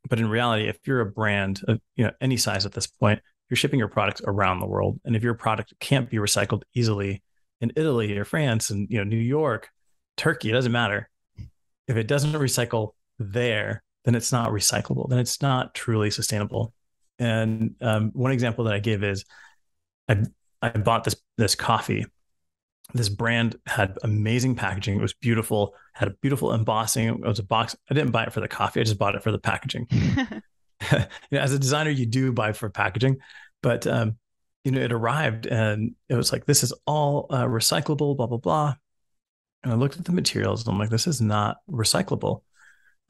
but 0.09 0.21
in 0.21 0.29
reality, 0.29 0.69
if 0.69 0.79
you're 0.87 1.01
a 1.01 1.07
brand, 1.07 1.63
of, 1.67 1.81
you 1.97 2.05
know, 2.05 2.13
any 2.21 2.37
size 2.37 2.67
at 2.67 2.73
this 2.73 2.87
point, 2.87 3.21
you're 3.49 3.57
shipping 3.57 3.79
your 3.79 3.89
products 3.89 4.23
around 4.27 4.61
the 4.61 4.67
world, 4.67 5.01
and 5.05 5.15
if 5.15 5.23
your 5.23 5.35
product 5.35 5.75
can't 5.79 6.09
be 6.09 6.17
recycled 6.17 6.63
easily 6.75 7.23
in 7.61 7.73
Italy 7.77 8.17
or 8.17 8.25
France 8.25 8.71
and 8.71 8.89
you 8.91 8.99
know 8.99 9.05
New 9.05 9.17
York, 9.17 9.71
Turkey, 10.17 10.51
it 10.51 10.53
doesn't 10.53 10.73
matter. 10.73 11.11
If 11.87 11.97
it 11.97 12.09
doesn't 12.09 12.33
recycle 12.33 12.93
there, 13.19 13.83
then 14.05 14.15
it's 14.15 14.33
not 14.33 14.51
recyclable. 14.51 15.09
Then 15.09 15.19
it's 15.19 15.41
not 15.41 15.75
truly 15.75 16.11
sustainable. 16.11 16.73
And 17.19 17.75
um, 17.81 18.11
one 18.13 18.33
example 18.33 18.65
that 18.65 18.75
I 18.75 18.81
give 18.81 19.05
is 19.05 19.25
I 20.09 20.25
I 20.61 20.71
bought 20.71 21.05
this 21.05 21.17
this 21.37 21.55
coffee. 21.55 22.05
This 22.93 23.09
brand 23.09 23.57
had 23.67 23.97
amazing 24.03 24.57
packaging. 24.57 24.99
It 24.99 25.03
was 25.03 25.15
beautiful, 25.15 25.75
had 25.95 26.09
a 26.09 26.15
beautiful 26.21 26.53
embossing. 26.53 27.09
It 27.09 27.21
was 27.21 27.39
a 27.39 27.45
box. 27.45 27.75
I 27.91 27.95
didn't 27.95 28.11
buy 28.11 28.25
it 28.25 28.33
for 28.33 28.41
the 28.41 28.49
coffee. 28.49 28.81
I 28.81 28.85
just 28.85 28.99
bought 28.99 29.15
it 29.15 29.23
for 29.23 29.33
the 29.33 29.39
packaging. 29.39 29.89
as 31.33 31.53
a 31.53 31.59
designer, 31.59 31.91
you 31.91 32.07
do 32.07 32.33
buy 32.33 32.53
for 32.53 32.69
packaging, 32.69 33.19
but 33.63 33.87
um, 33.87 34.19
you 34.65 34.73
know, 34.73 34.81
it 34.81 34.93
arrived 34.93 35.47
and 35.47 35.95
it 36.09 36.15
was 36.15 36.33
like, 36.33 36.47
this 36.47 36.63
is 36.63 36.73
all 36.87 37.27
uh, 37.31 37.45
recyclable, 37.45 38.17
blah 38.17 38.27
blah 38.27 38.39
blah. 38.39 38.75
And 39.63 39.73
I 39.73 39.77
looked 39.77 39.99
at 39.99 40.05
the 40.05 40.13
materials 40.13 40.65
and 40.65 40.73
I'm 40.73 40.79
like, 40.79 40.91
this 40.91 41.07
is 41.07 41.21
not 41.21 41.59
recyclable. 41.71 42.43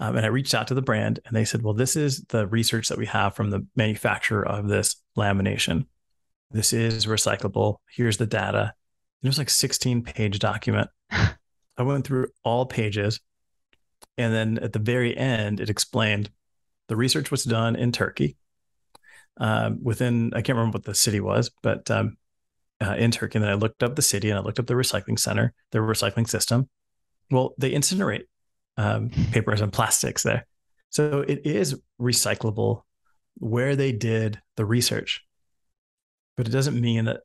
Um, 0.01 0.17
and 0.17 0.27
I 0.27 0.29
reached 0.29 0.55
out 0.55 0.69
to 0.69 0.75
the 0.75 0.83
brand 0.83 1.21
and 1.25 1.37
they 1.37 1.45
said, 1.45 1.63
well, 1.63 1.75
this 1.75 1.97
is 1.97 2.25
the 2.25 2.47
research 2.47 2.89
that 2.89 2.99
we 2.99 3.07
have 3.07 3.37
from 3.37 3.51
the 3.51 3.67
manufacturer 3.77 4.47
of 4.47 4.69
this 4.69 4.97
lamination. 5.17 5.87
This 6.51 6.73
is 6.73 7.07
recyclable. 7.07 7.77
Here's 7.91 8.17
the 8.17 8.27
data. 8.27 8.75
It 9.23 9.29
was 9.29 9.39
like 9.39 9.51
16 9.51 10.03
page 10.03 10.39
document. 10.39 10.89
I 11.11 11.83
went 11.83 12.07
through 12.07 12.29
all 12.43 12.67
pages. 12.67 13.21
And 14.19 14.33
then 14.33 14.59
at 14.59 14.73
the 14.73 14.79
very 14.79 15.17
end, 15.17 15.61
it 15.61 15.71
explained 15.71 16.31
the 16.89 16.97
research 16.97 17.31
was 17.31 17.45
done 17.45 17.77
in 17.77 17.93
Turkey. 17.93 18.37
Um, 19.39 19.83
within, 19.83 20.33
I 20.35 20.43
can't 20.43 20.57
remember 20.57 20.77
what 20.77 20.85
the 20.85 20.95
city 20.95 21.21
was, 21.21 21.51
but 21.63 21.91
um, 21.91 22.17
uh, 22.81 22.95
in 22.95 23.11
Turkey. 23.11 23.39
And 23.39 23.45
then 23.45 23.51
I 23.51 23.55
looked 23.55 23.83
up 23.83 23.97
the 23.97 24.03
city 24.03 24.31
and 24.31 24.39
I 24.39 24.43
looked 24.43 24.61
up 24.61 24.67
the 24.67 24.75
recycling 24.75 25.19
center, 25.19 25.53
their 25.73 25.83
recycling 25.83 26.29
system. 26.29 26.69
Well, 27.31 27.55
they 27.59 27.73
incinerate 27.73 28.25
um, 28.77 29.11
papers 29.33 29.61
and 29.61 29.73
plastics 29.73 30.23
there. 30.23 30.47
So 30.91 31.21
it 31.21 31.45
is 31.45 31.81
recyclable 32.01 32.83
where 33.39 33.75
they 33.75 33.93
did 33.93 34.41
the 34.57 34.65
research, 34.65 35.25
but 36.37 36.47
it 36.47 36.51
doesn't 36.51 36.81
mean 36.81 37.07
that 37.07 37.21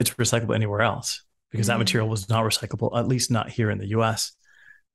it's 0.00 0.10
recyclable 0.10 0.54
anywhere 0.54 0.82
else 0.82 1.22
because 1.50 1.66
mm-hmm. 1.66 1.74
that 1.74 1.78
material 1.78 2.08
was 2.08 2.28
not 2.28 2.44
recyclable, 2.44 2.96
at 2.98 3.06
least 3.06 3.30
not 3.30 3.48
here 3.48 3.70
in 3.70 3.78
the 3.78 3.88
US, 3.88 4.32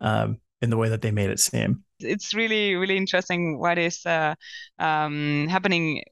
um, 0.02 0.38
in 0.62 0.70
the 0.70 0.78
way 0.78 0.90
that 0.90 1.02
they 1.02 1.12
made 1.12 1.30
it 1.30 1.40
seem. 1.40 1.84
It's 2.00 2.34
really, 2.34 2.76
really 2.76 2.98
interesting 2.98 3.58
what 3.58 3.78
is 3.78 4.06
uh, 4.06 4.36
um, 4.80 5.48
happening 5.50 6.04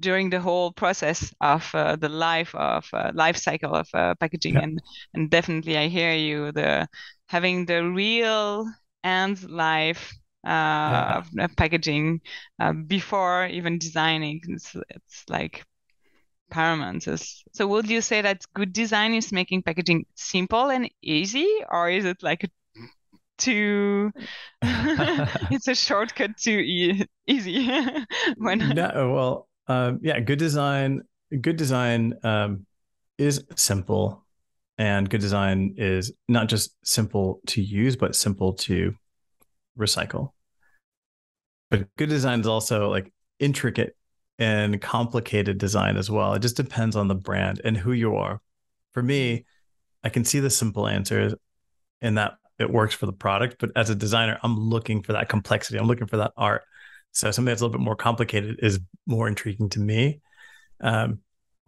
during 0.00 0.30
the 0.30 0.40
whole 0.40 0.72
process 0.72 1.34
of 1.40 1.70
uh, 1.74 1.96
the 1.96 2.08
life 2.08 2.54
of 2.54 2.88
uh, 2.92 3.10
life 3.14 3.36
cycle 3.36 3.74
of 3.74 3.88
uh, 3.92 4.14
packaging 4.14 4.54
yeah. 4.54 4.62
and 4.62 4.82
and 5.14 5.30
definitely 5.30 5.76
i 5.76 5.88
hear 5.88 6.14
you 6.14 6.52
the 6.52 6.88
having 7.28 7.66
the 7.66 7.84
real 7.84 8.66
end 9.04 9.48
life 9.48 10.14
uh, 10.46 11.22
yeah. 11.32 11.46
packaging 11.56 12.20
uh, 12.58 12.72
before 12.72 13.46
even 13.46 13.78
designing 13.78 14.40
it's, 14.48 14.74
it's 14.90 15.24
like 15.28 15.64
paramount 16.50 17.02
so 17.52 17.66
would 17.66 17.88
you 17.88 18.00
say 18.00 18.22
that 18.22 18.42
good 18.54 18.72
design 18.72 19.12
is 19.14 19.32
making 19.32 19.62
packaging 19.62 20.04
simple 20.14 20.70
and 20.70 20.90
easy 21.02 21.48
or 21.70 21.90
is 21.90 22.04
it 22.04 22.22
like 22.22 22.50
too 23.36 24.10
it's 24.62 25.68
a 25.68 25.74
shortcut 25.74 26.36
to 26.38 26.50
e- 26.50 27.06
easy 27.26 27.68
when 28.38 28.58
no 28.58 29.12
well 29.12 29.48
um, 29.68 30.00
yeah, 30.02 30.18
good 30.20 30.38
design. 30.38 31.02
Good 31.40 31.56
design 31.56 32.14
um, 32.22 32.66
is 33.18 33.44
simple, 33.54 34.24
and 34.78 35.10
good 35.10 35.20
design 35.20 35.74
is 35.76 36.12
not 36.28 36.48
just 36.48 36.74
simple 36.84 37.40
to 37.48 37.60
use, 37.60 37.96
but 37.96 38.14
simple 38.14 38.54
to 38.54 38.94
recycle. 39.78 40.30
But 41.70 41.88
good 41.96 42.08
design 42.08 42.40
is 42.40 42.46
also 42.46 42.88
like 42.88 43.12
intricate 43.40 43.96
and 44.38 44.80
complicated 44.80 45.58
design 45.58 45.96
as 45.96 46.10
well. 46.10 46.34
It 46.34 46.42
just 46.42 46.56
depends 46.56 46.94
on 46.94 47.08
the 47.08 47.14
brand 47.14 47.60
and 47.64 47.76
who 47.76 47.92
you 47.92 48.16
are. 48.16 48.40
For 48.94 49.02
me, 49.02 49.46
I 50.04 50.08
can 50.08 50.24
see 50.24 50.38
the 50.38 50.50
simple 50.50 50.86
answers 50.86 51.34
and 52.00 52.16
that 52.16 52.34
it 52.58 52.70
works 52.70 52.94
for 52.94 53.06
the 53.06 53.12
product. 53.12 53.56
But 53.58 53.70
as 53.74 53.90
a 53.90 53.94
designer, 53.96 54.38
I'm 54.42 54.58
looking 54.58 55.02
for 55.02 55.12
that 55.12 55.28
complexity. 55.28 55.78
I'm 55.78 55.88
looking 55.88 56.06
for 56.06 56.18
that 56.18 56.32
art. 56.36 56.62
So 57.12 57.30
something 57.30 57.50
that's 57.50 57.60
a 57.60 57.64
little 57.64 57.78
bit 57.78 57.84
more 57.84 57.96
complicated 57.96 58.60
is 58.62 58.78
more 59.06 59.26
intriguing 59.26 59.70
to 59.70 59.80
me 59.80 60.20
um, 60.80 61.20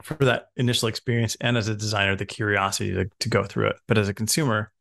for 0.02 0.14
that 0.25 0.47
initial 0.57 0.88
experience. 0.88 1.37
And 1.40 1.57
as 1.57 1.69
a 1.69 1.75
designer, 1.75 2.16
the 2.16 2.26
curiosity 2.26 2.92
to, 2.92 3.09
to 3.21 3.28
go 3.28 3.45
through 3.45 3.69
it. 3.69 3.76
But 3.87 3.99
as 3.99 4.09
a 4.09 4.14
consumer, 4.14 4.73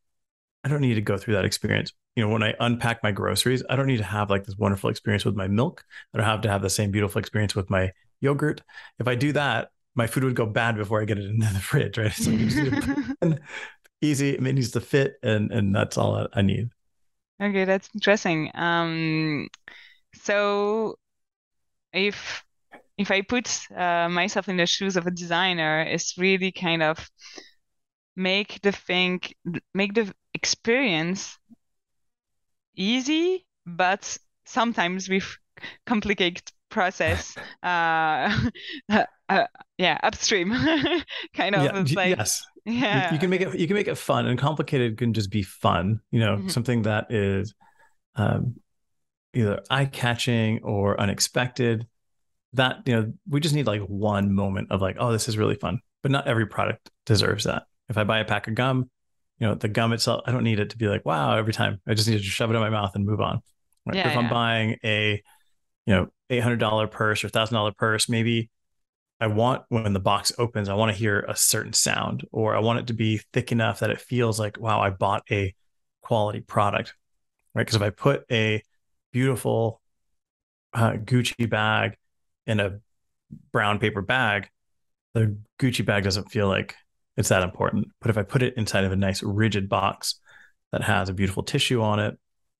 I 0.63 0.69
don't 0.69 0.81
need 0.81 0.95
to 0.95 1.01
go 1.01 1.17
through 1.17 1.35
that 1.35 1.45
experience. 1.45 1.93
You 2.15 2.25
know, 2.25 2.31
when 2.33 2.43
I 2.43 2.53
unpack 2.59 3.01
my 3.03 3.11
groceries, 3.11 3.63
I 3.69 3.75
don't 3.75 3.87
need 3.87 3.97
to 3.97 4.03
have 4.03 4.29
like 4.29 4.45
this 4.45 4.57
wonderful 4.57 4.89
experience 4.89 5.23
with 5.25 5.35
my 5.35 5.47
milk. 5.47 5.83
I 6.13 6.17
don't 6.17 6.27
have 6.27 6.41
to 6.41 6.49
have 6.49 6.61
the 6.61 6.69
same 6.69 6.91
beautiful 6.91 7.19
experience 7.19 7.55
with 7.55 7.69
my 7.69 7.91
yogurt. 8.19 8.61
If 8.99 9.07
I 9.07 9.15
do 9.15 9.31
that, 9.33 9.69
my 9.95 10.07
food 10.07 10.23
would 10.23 10.35
go 10.35 10.45
bad 10.45 10.75
before 10.75 11.01
I 11.01 11.05
get 11.05 11.17
it 11.17 11.29
into 11.29 11.53
the 11.53 11.59
fridge, 11.59 11.97
right? 11.97 12.11
So 12.11 12.31
easy, 14.01 14.29
it 14.31 14.41
needs 14.41 14.71
to 14.71 14.81
fit, 14.81 15.13
and 15.23 15.51
and 15.51 15.73
that's 15.73 15.97
all 15.97 16.27
I 16.33 16.41
need. 16.41 16.69
Okay, 17.41 17.65
that's 17.65 17.89
interesting. 17.93 18.51
Um, 18.53 19.47
so 20.13 20.95
if 21.93 22.43
if 22.99 23.11
I 23.11 23.21
put 23.21 23.49
uh, 23.75 24.09
myself 24.09 24.49
in 24.49 24.57
the 24.57 24.65
shoes 24.65 24.97
of 24.97 25.07
a 25.07 25.11
designer, 25.11 25.81
it's 25.81 26.17
really 26.17 26.51
kind 26.51 26.83
of 26.83 27.09
make 28.17 28.59
the 28.61 28.73
thing, 28.73 29.21
make 29.73 29.93
the 29.93 30.13
experience 30.33 31.37
easy, 32.75 33.45
but 33.65 34.17
sometimes 34.43 35.07
with 35.07 35.37
complicated 35.85 36.43
process. 36.69 37.37
uh, 37.63 38.45
uh, 38.89 39.43
yeah, 39.77 39.97
upstream, 40.03 40.51
kind 41.33 41.55
of. 41.55 41.63
Yeah, 41.63 41.95
like, 41.95 42.17
yes. 42.17 42.45
Yeah. 42.65 43.13
You, 43.13 43.19
can 43.19 43.29
make 43.29 43.41
it. 43.41 43.57
You 43.57 43.65
can 43.65 43.77
make 43.77 43.87
it 43.87 43.97
fun, 43.97 44.25
and 44.25 44.37
complicated 44.37 44.97
can 44.97 45.13
just 45.13 45.31
be 45.31 45.41
fun. 45.41 46.01
You 46.11 46.19
know, 46.19 46.35
mm-hmm. 46.35 46.49
something 46.49 46.81
that 46.81 47.09
is 47.11 47.53
um, 48.15 48.55
either 49.33 49.61
eye 49.69 49.85
catching 49.85 50.61
or 50.63 50.99
unexpected. 50.99 51.87
That, 52.53 52.81
you 52.85 52.95
know, 52.95 53.13
we 53.27 53.39
just 53.39 53.53
need 53.53 53.67
like 53.67 53.81
one 53.81 54.33
moment 54.33 54.71
of 54.71 54.81
like, 54.81 54.97
oh, 54.99 55.11
this 55.11 55.27
is 55.27 55.37
really 55.37 55.55
fun. 55.55 55.79
But 56.01 56.11
not 56.11 56.27
every 56.27 56.47
product 56.47 56.89
deserves 57.05 57.43
that. 57.43 57.63
If 57.89 57.97
I 57.97 58.03
buy 58.03 58.19
a 58.19 58.25
pack 58.25 58.47
of 58.47 58.55
gum, 58.55 58.89
you 59.39 59.47
know, 59.47 59.55
the 59.55 59.67
gum 59.67 59.93
itself, 59.93 60.21
I 60.25 60.31
don't 60.31 60.43
need 60.43 60.59
it 60.59 60.71
to 60.71 60.77
be 60.77 60.87
like, 60.87 61.05
wow, 61.05 61.35
every 61.37 61.53
time. 61.53 61.79
I 61.87 61.93
just 61.93 62.07
need 62.07 62.17
to 62.17 62.23
shove 62.23 62.51
it 62.51 62.55
in 62.55 62.61
my 62.61 62.69
mouth 62.69 62.91
and 62.95 63.05
move 63.05 63.21
on. 63.21 63.41
Right? 63.85 63.97
Yeah, 63.97 64.07
if 64.07 64.13
yeah. 64.13 64.19
I'm 64.19 64.29
buying 64.29 64.77
a, 64.83 65.21
you 65.85 65.93
know, 65.93 66.07
$800 66.29 66.91
purse 66.91 67.23
or 67.23 67.29
$1,000 67.29 67.75
purse, 67.77 68.09
maybe 68.09 68.49
I 69.19 69.27
want 69.27 69.63
when 69.69 69.93
the 69.93 69.99
box 69.99 70.31
opens, 70.37 70.69
I 70.69 70.75
want 70.75 70.91
to 70.91 70.97
hear 70.97 71.19
a 71.27 71.35
certain 71.35 71.73
sound 71.73 72.25
or 72.31 72.55
I 72.55 72.59
want 72.59 72.79
it 72.79 72.87
to 72.87 72.93
be 72.93 73.21
thick 73.33 73.51
enough 73.51 73.79
that 73.79 73.89
it 73.89 73.99
feels 73.99 74.39
like, 74.39 74.59
wow, 74.59 74.81
I 74.81 74.91
bought 74.91 75.23
a 75.29 75.53
quality 76.01 76.39
product. 76.39 76.93
Right. 77.53 77.63
Because 77.63 77.75
if 77.75 77.81
I 77.81 77.89
put 77.89 78.23
a 78.31 78.63
beautiful 79.11 79.81
uh, 80.73 80.91
Gucci 80.93 81.49
bag 81.49 81.97
in 82.49 82.59
a 82.59 82.79
brown 83.53 83.79
paper 83.79 84.01
bag, 84.01 84.49
the 85.13 85.37
Gucci 85.59 85.85
bag 85.85 86.03
doesn't 86.03 86.31
feel 86.31 86.47
like 86.47 86.75
it's 87.15 87.29
that 87.29 87.43
important. 87.43 87.87
But 88.01 88.09
if 88.09 88.17
I 88.17 88.23
put 88.23 88.41
it 88.41 88.55
inside 88.57 88.83
of 88.83 88.91
a 88.91 88.97
nice 88.97 89.21
rigid 89.23 89.69
box 89.69 90.19
that 90.71 90.83
has 90.83 91.09
a 91.09 91.13
beautiful 91.13 91.43
tissue 91.43 91.81
on 91.81 91.99
it 91.99 92.17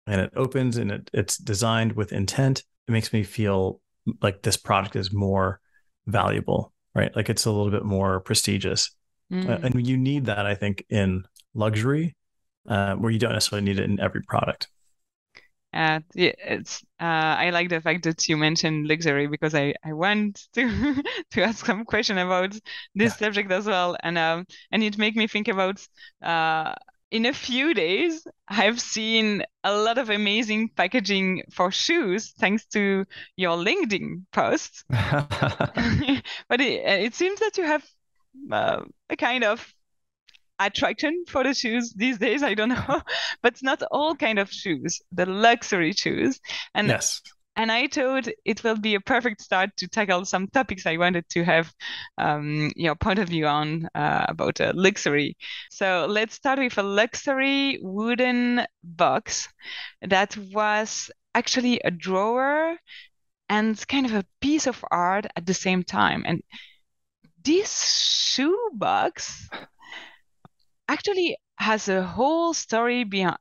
and 0.08 0.22
it 0.22 0.31
opens 0.36 0.77
and 0.77 0.91
it, 0.91 1.10
it's 1.13 1.38
designed 1.38 1.93
with 1.93 2.13
intent, 2.13 2.63
it 2.88 2.91
makes 2.91 3.12
me 3.12 3.24
feel 3.24 3.81
like 4.22 4.41
this 4.41 4.58
product 4.58 4.96
is 4.96 5.12
more 5.12 5.60
valuable, 6.08 6.72
right? 6.93 7.15
Like 7.15 7.29
it's 7.29 7.46
a 7.46 7.51
little 7.51 7.72
bit 7.72 7.86
more 7.86 8.19
prestigious. 8.19 8.91
Mm. 9.31 9.63
And 9.63 9.88
you 9.88 9.98
need 9.98 10.25
that, 10.25 10.46
I 10.46 10.55
think, 10.55 10.86
in 10.89 11.24
luxury, 11.53 12.15
uh, 12.67 12.96
where 12.96 13.12
you 13.12 13.19
don't 13.19 13.34
necessarily 13.34 13.65
need 13.65 13.79
it 13.79 13.86
in 13.86 14.00
every 14.00 14.22
product. 14.24 14.67
Uh, 15.71 15.99
yeah, 16.15 16.31
it's 16.39 16.81
uh, 16.99 17.35
I 17.38 17.51
like 17.51 17.69
the 17.69 17.79
fact 17.79 18.03
that 18.03 18.27
you 18.27 18.38
mentioned 18.38 18.88
luxury 18.88 19.27
because 19.27 19.53
I, 19.53 19.75
I 19.85 19.93
want 19.93 20.47
to 20.53 21.03
to 21.31 21.43
ask 21.43 21.65
some 21.65 21.85
question 21.85 22.17
about 22.17 22.53
this 22.53 22.61
yeah. 22.95 23.07
subject 23.13 23.51
as 23.51 23.67
well, 23.67 23.95
and 24.01 24.17
um 24.17 24.45
and 24.71 24.83
it 24.83 24.97
make 24.97 25.15
me 25.15 25.27
think 25.27 25.47
about 25.47 25.85
uh 26.23 26.73
in 27.11 27.25
a 27.27 27.33
few 27.33 27.73
days 27.73 28.25
I've 28.47 28.79
seen 28.81 29.43
a 29.63 29.75
lot 29.75 29.97
of 29.99 30.09
amazing 30.09 30.69
packaging 30.69 31.43
for 31.51 31.71
shoes 31.71 32.33
thanks 32.39 32.65
to 32.67 33.05
your 33.35 33.57
LinkedIn 33.57 34.23
post, 34.31 34.85
but 34.89 36.61
it, 36.61 36.83
it 37.05 37.13
seems 37.15 37.39
that 37.41 37.57
you 37.57 37.63
have 37.65 37.85
uh, 38.51 38.81
a 39.09 39.15
kind 39.15 39.43
of 39.43 39.73
attraction 40.60 41.24
for 41.28 41.44
the 41.44 41.54
shoes 41.54 41.94
these 41.96 42.18
days 42.18 42.44
i 42.44 42.54
don't 42.54 42.70
know 42.88 43.01
but 43.42 43.56
not 43.62 43.82
all 43.92 44.16
kind 44.16 44.39
of 44.39 44.51
shoes 44.51 45.01
the 45.12 45.25
luxury 45.25 45.92
shoes 45.92 46.39
and 46.74 46.88
yes 46.88 47.22
and 47.60 47.74
I 47.74 47.88
thought 47.88 48.25
it 48.46 48.63
will 48.63 48.78
be 48.78 48.96
a 48.96 49.01
perfect 49.01 49.42
start 49.42 49.75
to 49.78 49.88
tackle 49.89 50.24
some 50.24 50.48
topics 50.48 50.86
I 50.86 50.96
wanted 50.96 51.28
to 51.32 51.44
have 51.44 51.74
um, 52.18 52.72
your 52.78 52.96
point 52.96 53.20
of 53.20 53.28
view 53.28 53.48
on 53.48 53.89
uh, 53.94 54.28
about 54.30 54.62
uh, 54.62 54.72
luxury. 54.75 55.36
So 55.70 56.08
let's 56.10 56.36
start 56.36 56.60
with 56.60 56.78
a 56.78 56.84
luxury 56.84 57.78
wooden 57.82 58.66
box 58.82 59.50
that 60.01 60.38
was 60.38 61.12
actually 61.36 61.82
a 61.84 61.92
drawer 61.92 62.78
and 63.50 63.88
kind 63.89 64.06
of 64.06 64.13
a 64.13 64.25
piece 64.39 64.66
of 64.66 64.82
art 64.89 65.25
at 65.36 65.46
the 65.46 65.54
same 65.54 65.84
time. 65.84 66.24
And 66.25 66.42
this 67.44 68.32
shoe 68.34 68.70
box 68.74 69.50
actually 70.89 71.38
has 71.58 71.88
a 71.88 72.03
whole 72.03 72.53
story 72.53 73.03
behind 73.03 73.38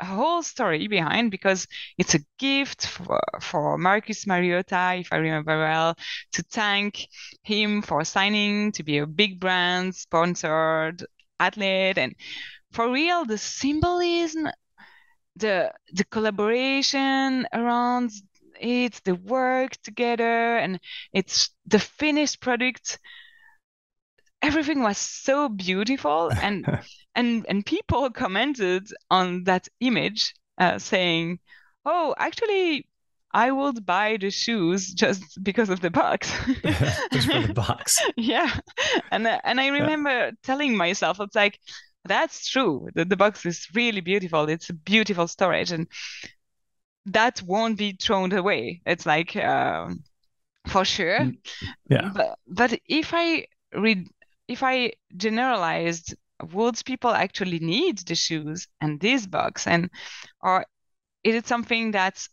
whole 0.00 0.42
story 0.42 0.88
behind 0.88 1.30
because 1.30 1.66
it's 1.98 2.14
a 2.14 2.24
gift 2.38 2.86
for, 2.86 3.20
for 3.40 3.78
Marcus 3.78 4.26
Mariota, 4.26 4.94
if 4.96 5.12
I 5.12 5.16
remember 5.18 5.58
well, 5.58 5.94
to 6.32 6.42
thank 6.42 7.06
him 7.42 7.82
for 7.82 8.04
signing 8.04 8.72
to 8.72 8.82
be 8.82 8.98
a 8.98 9.06
big 9.06 9.38
brand 9.38 9.94
sponsored 9.94 11.04
athlete. 11.38 11.98
And 11.98 12.14
for 12.72 12.90
real, 12.90 13.24
the 13.24 13.38
symbolism, 13.38 14.48
the 15.36 15.72
the 15.92 16.04
collaboration 16.04 17.46
around 17.52 18.10
it, 18.60 19.00
the 19.04 19.14
work 19.14 19.72
together, 19.82 20.56
and 20.58 20.78
it's 21.12 21.50
the 21.66 21.78
finished 21.78 22.40
product 22.40 22.98
everything 24.42 24.82
was 24.82 24.98
so 24.98 25.48
beautiful 25.48 26.30
and 26.42 26.66
and 27.14 27.46
and 27.48 27.64
people 27.64 28.10
commented 28.10 28.88
on 29.10 29.44
that 29.44 29.68
image 29.80 30.34
uh, 30.58 30.78
saying 30.78 31.38
oh 31.86 32.14
actually 32.18 32.86
I 33.34 33.50
would 33.50 33.86
buy 33.86 34.18
the 34.20 34.30
shoes 34.30 34.92
just 34.92 35.42
because 35.42 35.70
of 35.70 35.80
the 35.80 35.90
box. 35.90 36.30
just 37.12 37.30
for 37.30 37.40
the 37.40 37.54
box. 37.66 37.98
yeah, 38.16 38.54
and 39.10 39.26
uh, 39.26 39.40
and 39.42 39.58
I 39.58 39.68
remember 39.68 40.10
yeah. 40.10 40.30
telling 40.42 40.76
myself, 40.76 41.18
it's 41.18 41.34
like 41.34 41.58
that's 42.04 42.46
true. 42.46 42.88
The 42.94 43.06
the 43.06 43.16
box 43.16 43.46
is 43.46 43.68
really 43.74 44.02
beautiful. 44.02 44.50
It's 44.50 44.68
a 44.68 44.74
beautiful 44.74 45.26
storage, 45.28 45.72
and 45.72 45.86
that 47.06 47.40
won't 47.42 47.78
be 47.78 47.96
thrown 47.98 48.32
away. 48.32 48.82
It's 48.84 49.06
like 49.06 49.34
um, 49.36 50.04
for 50.66 50.84
sure. 50.84 51.20
Mm, 51.20 51.38
yeah. 51.88 52.10
But 52.14 52.38
but 52.46 52.78
if 52.86 53.12
I 53.14 53.46
read 53.74 54.08
if 54.52 54.62
I 54.62 54.92
generalized, 55.16 56.14
would 56.52 56.80
people 56.84 57.10
actually 57.10 57.58
need 57.60 57.98
the 57.98 58.14
shoes 58.14 58.68
and 58.80 59.00
this 59.00 59.26
box? 59.26 59.66
And 59.66 59.90
or 60.40 60.64
is 61.24 61.34
it 61.34 61.46
something 61.46 61.92
that 61.92 62.26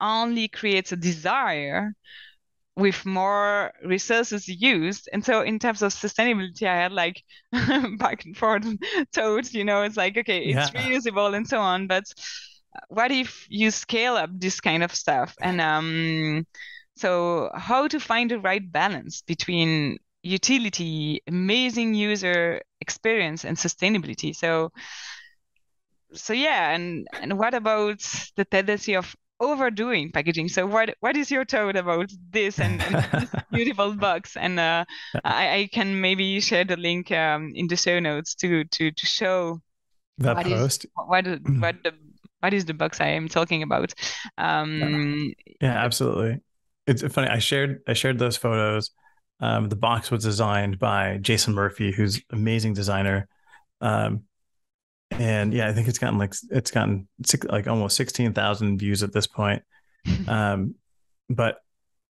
only 0.00 0.48
creates 0.48 0.92
a 0.92 0.96
desire 0.96 1.92
with 2.76 3.06
more 3.06 3.72
resources 3.84 4.46
used. 4.48 5.08
And 5.12 5.24
so 5.24 5.40
in 5.40 5.58
terms 5.58 5.80
of 5.80 5.92
sustainability, 5.92 6.64
I 6.68 6.76
had 6.76 6.92
like 6.92 7.22
back 7.98 8.24
and 8.26 8.36
forth 8.36 8.66
thoughts, 9.14 9.54
you 9.54 9.64
know, 9.64 9.82
it's 9.82 9.96
like, 9.96 10.16
okay, 10.18 10.44
it's 10.44 10.72
yeah. 10.72 10.82
reusable 10.82 11.34
and 11.34 11.48
so 11.48 11.58
on. 11.58 11.86
But 11.86 12.04
what 12.88 13.10
if 13.10 13.46
you 13.48 13.70
scale 13.70 14.16
up 14.16 14.30
this 14.34 14.60
kind 14.60 14.82
of 14.82 14.94
stuff? 14.94 15.34
And 15.40 15.60
um, 15.60 16.46
so 16.96 17.50
how 17.54 17.88
to 17.88 17.98
find 17.98 18.30
the 18.30 18.40
right 18.40 18.70
balance 18.70 19.22
between 19.22 19.98
utility, 20.26 21.22
amazing 21.26 21.94
user 21.94 22.60
experience, 22.80 23.44
and 23.44 23.56
sustainability. 23.56 24.34
So, 24.34 24.72
so 26.12 26.32
yeah, 26.32 26.70
and 26.70 27.06
and 27.20 27.38
what 27.38 27.54
about 27.54 28.00
the 28.36 28.44
tendency 28.44 28.94
of 28.96 29.14
overdoing 29.40 30.12
packaging? 30.12 30.48
So, 30.48 30.66
what 30.66 30.94
what 31.00 31.16
is 31.16 31.30
your 31.30 31.44
thought 31.44 31.76
about 31.76 32.10
this 32.30 32.58
and, 32.58 32.82
and 32.82 32.94
this 33.12 33.30
beautiful 33.52 33.94
box? 33.94 34.36
And 34.36 34.58
uh, 34.58 34.84
I, 35.24 35.54
I 35.54 35.68
can 35.72 36.00
maybe 36.00 36.40
share 36.40 36.64
the 36.64 36.76
link 36.76 37.10
um, 37.12 37.52
in 37.54 37.68
the 37.68 37.76
show 37.76 38.00
notes 38.00 38.34
to 38.36 38.64
to 38.64 38.90
to 38.90 39.06
show 39.06 39.60
that 40.18 40.36
what 40.36 40.46
post. 40.46 40.84
Is, 40.84 40.90
what 40.94 41.26
what 41.60 41.76
the 41.84 41.92
what 42.40 42.52
is 42.54 42.64
the 42.64 42.74
box 42.74 43.00
I 43.00 43.08
am 43.08 43.28
talking 43.28 43.62
about? 43.62 43.94
Um, 44.38 45.32
yeah, 45.60 45.84
absolutely. 45.84 46.40
It's 46.86 47.02
funny. 47.12 47.28
I 47.28 47.38
shared 47.38 47.80
I 47.88 47.94
shared 47.94 48.18
those 48.18 48.36
photos 48.36 48.90
um, 49.40 49.68
the 49.68 49.76
box 49.76 50.10
was 50.10 50.24
designed 50.24 50.78
by 50.78 51.18
Jason 51.18 51.54
Murphy, 51.54 51.92
who's 51.92 52.22
amazing 52.30 52.74
designer. 52.74 53.28
Um, 53.80 54.22
and 55.10 55.52
yeah, 55.52 55.68
I 55.68 55.72
think 55.72 55.88
it's 55.88 55.98
gotten 55.98 56.18
like 56.18 56.34
it's 56.50 56.70
gotten 56.70 57.08
six, 57.24 57.46
like 57.46 57.66
almost 57.66 57.96
sixteen 57.96 58.32
thousand 58.32 58.78
views 58.78 59.02
at 59.02 59.12
this 59.12 59.26
point. 59.26 59.62
Um, 60.28 60.76
but 61.28 61.58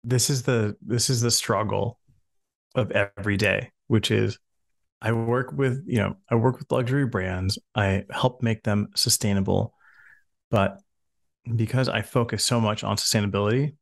this 0.03 0.29
is 0.29 0.43
the 0.43 0.77
this 0.83 1.09
is 1.09 1.21
the 1.21 1.31
struggle 1.31 2.01
of 2.75 2.91
every 2.91 3.37
day, 3.37 3.71
which 3.87 4.11
is 4.11 4.39
I 5.01 5.13
work 5.13 5.53
with 5.53 5.85
you 5.87 5.99
know 5.99 6.17
I 6.29 6.35
work 6.35 6.59
with 6.59 6.73
luxury 6.73 7.07
brands. 7.07 7.59
I 7.75 8.05
help 8.11 8.43
make 8.43 8.65
them 8.65 8.89
sustainable, 8.97 9.75
but 10.51 10.81
because 11.55 11.89
I 11.89 12.03
focus 12.03 12.45
so 12.45 12.61
much 12.61 12.83
on 12.83 12.97
sustainability, 12.97 13.77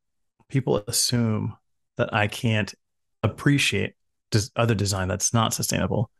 people 0.48 0.82
assume 0.86 1.56
that 1.96 2.12
I 2.12 2.26
can't 2.26 2.74
appreciate 3.22 3.94
des- 4.30 4.50
other 4.56 4.74
design 4.74 5.08
that's 5.08 5.32
not 5.32 5.54
sustainable 5.54 6.10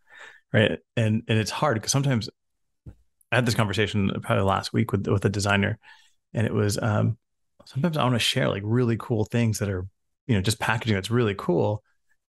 right? 0.53 0.79
And 0.97 1.23
and 1.29 1.38
it's 1.38 1.51
hard 1.51 1.77
because 1.77 1.93
sometimes 1.93 2.29
i 3.31 3.37
had 3.37 3.47
this 3.47 3.55
conversation 3.55 4.11
probably 4.23 4.45
last 4.45 4.73
week 4.73 4.93
with 4.93 5.07
with 5.09 5.25
a 5.25 5.31
designer 5.31 5.79
and 6.35 6.47
it 6.47 6.53
was 6.53 6.79
um 6.81 7.17
sometimes 7.65 7.97
i 7.97 8.03
want 8.03 8.15
to 8.15 8.19
share 8.19 8.49
like 8.49 8.62
really 8.65 8.97
cool 8.99 9.25
things 9.25 9.59
that 9.59 9.71
are 9.71 9.87
you 10.27 10.35
know 10.35 10.41
just 10.43 10.61
packaging 10.61 10.95
that's 10.95 11.11
really 11.11 11.35
cool 11.37 11.83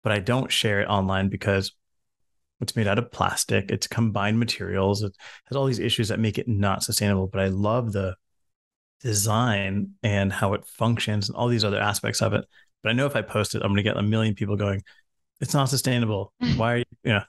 but 0.03 0.12
i 0.12 0.19
don't 0.19 0.51
share 0.51 0.81
it 0.81 0.88
online 0.88 1.29
because 1.29 1.73
it's 2.62 2.75
made 2.75 2.88
out 2.88 2.99
of 2.99 3.12
plastic 3.12 3.71
it's 3.71 3.88
combined 3.88 4.38
materials 4.38 5.01
it 5.01 5.15
has 5.45 5.55
all 5.55 5.65
these 5.65 5.79
issues 5.79 6.10
that 6.10 6.19
make 6.19 6.38
it 6.38 6.47
not 6.47 6.84
sustainable 6.84 7.27
but 7.27 7.41
i 7.41 7.47
love 7.47 7.91
the 7.91 8.15
design 9.01 9.91
and 10.03 10.31
how 10.31 10.53
it 10.53 10.65
functions 10.67 11.27
and 11.27 11.36
all 11.36 11.47
these 11.47 11.63
other 11.63 11.79
aspects 11.79 12.21
of 12.21 12.34
it 12.34 12.45
but 12.83 12.89
I 12.89 12.93
know 12.93 13.05
if 13.05 13.15
I 13.15 13.21
post 13.21 13.55
it, 13.55 13.61
I'm 13.61 13.69
going 13.69 13.77
to 13.77 13.83
get 13.83 13.97
a 13.97 14.01
million 14.01 14.35
people 14.35 14.55
going, 14.55 14.83
it's 15.39 15.53
not 15.53 15.69
sustainable. 15.69 16.33
Why 16.55 16.73
are 16.73 16.77
you, 16.77 16.85
you 17.03 17.11
know, 17.13 17.17
I'm 17.17 17.25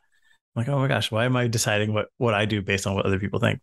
like, 0.55 0.69
oh 0.69 0.79
my 0.79 0.89
gosh, 0.89 1.11
why 1.11 1.25
am 1.25 1.37
I 1.37 1.47
deciding 1.49 1.95
what, 1.95 2.09
what 2.19 2.35
I 2.35 2.45
do 2.45 2.61
based 2.63 2.87
on 2.87 2.95
what 2.95 3.07
other 3.07 3.19
people 3.19 3.41
think? 3.41 3.61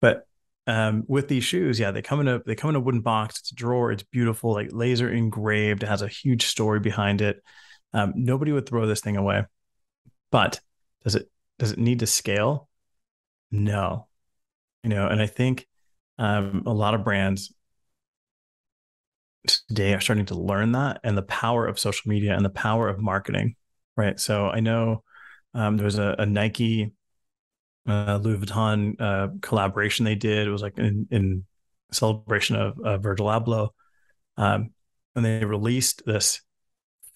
But 0.00 0.26
um, 0.66 1.04
with 1.06 1.28
these 1.28 1.44
shoes, 1.44 1.78
yeah, 1.78 1.90
they 1.90 2.02
come 2.02 2.20
in 2.20 2.28
a, 2.28 2.42
they 2.44 2.54
come 2.54 2.70
in 2.70 2.76
a 2.76 2.80
wooden 2.80 3.02
box. 3.02 3.40
It's 3.40 3.52
a 3.52 3.54
drawer. 3.54 3.92
It's 3.92 4.02
beautiful, 4.02 4.52
like 4.52 4.70
laser 4.72 5.10
engraved. 5.12 5.82
It 5.82 5.88
has 5.88 6.02
a 6.02 6.08
huge 6.08 6.46
story 6.46 6.80
behind 6.80 7.20
it. 7.20 7.42
Um, 7.92 8.12
nobody 8.16 8.52
would 8.52 8.68
throw 8.68 8.86
this 8.86 9.00
thing 9.00 9.16
away, 9.16 9.44
but 10.30 10.60
does 11.04 11.16
it, 11.16 11.28
does 11.58 11.72
it 11.72 11.78
need 11.78 11.98
to 11.98 12.06
scale? 12.06 12.68
No, 13.50 14.06
you 14.84 14.90
know, 14.90 15.08
and 15.08 15.20
I 15.20 15.26
think 15.26 15.66
um, 16.18 16.62
a 16.66 16.72
lot 16.72 16.94
of 16.94 17.02
brands 17.02 17.52
today 19.70 19.94
are 19.94 20.00
starting 20.00 20.26
to 20.26 20.34
learn 20.34 20.72
that 20.72 20.98
and 21.04 21.16
the 21.16 21.22
power 21.22 21.64
of 21.64 21.78
social 21.78 22.08
media 22.08 22.34
and 22.34 22.44
the 22.44 22.50
power 22.50 22.88
of 22.88 22.98
marketing, 22.98 23.54
right? 23.96 24.18
So 24.18 24.48
I 24.48 24.58
know 24.58 25.04
um, 25.54 25.76
there 25.76 25.84
was 25.84 25.96
a, 25.96 26.16
a 26.18 26.26
Nike 26.26 26.90
uh, 27.86 28.18
Louis 28.20 28.38
Vuitton 28.38 29.00
uh, 29.00 29.28
collaboration 29.40 30.04
they 30.04 30.16
did. 30.16 30.48
It 30.48 30.50
was 30.50 30.60
like 30.60 30.76
in, 30.76 31.06
in 31.12 31.44
celebration 31.92 32.56
of, 32.56 33.00
Virgil 33.00 33.26
Abloh. 33.26 33.68
Um, 34.36 34.70
and 35.14 35.24
they 35.24 35.44
released 35.44 36.02
this 36.04 36.40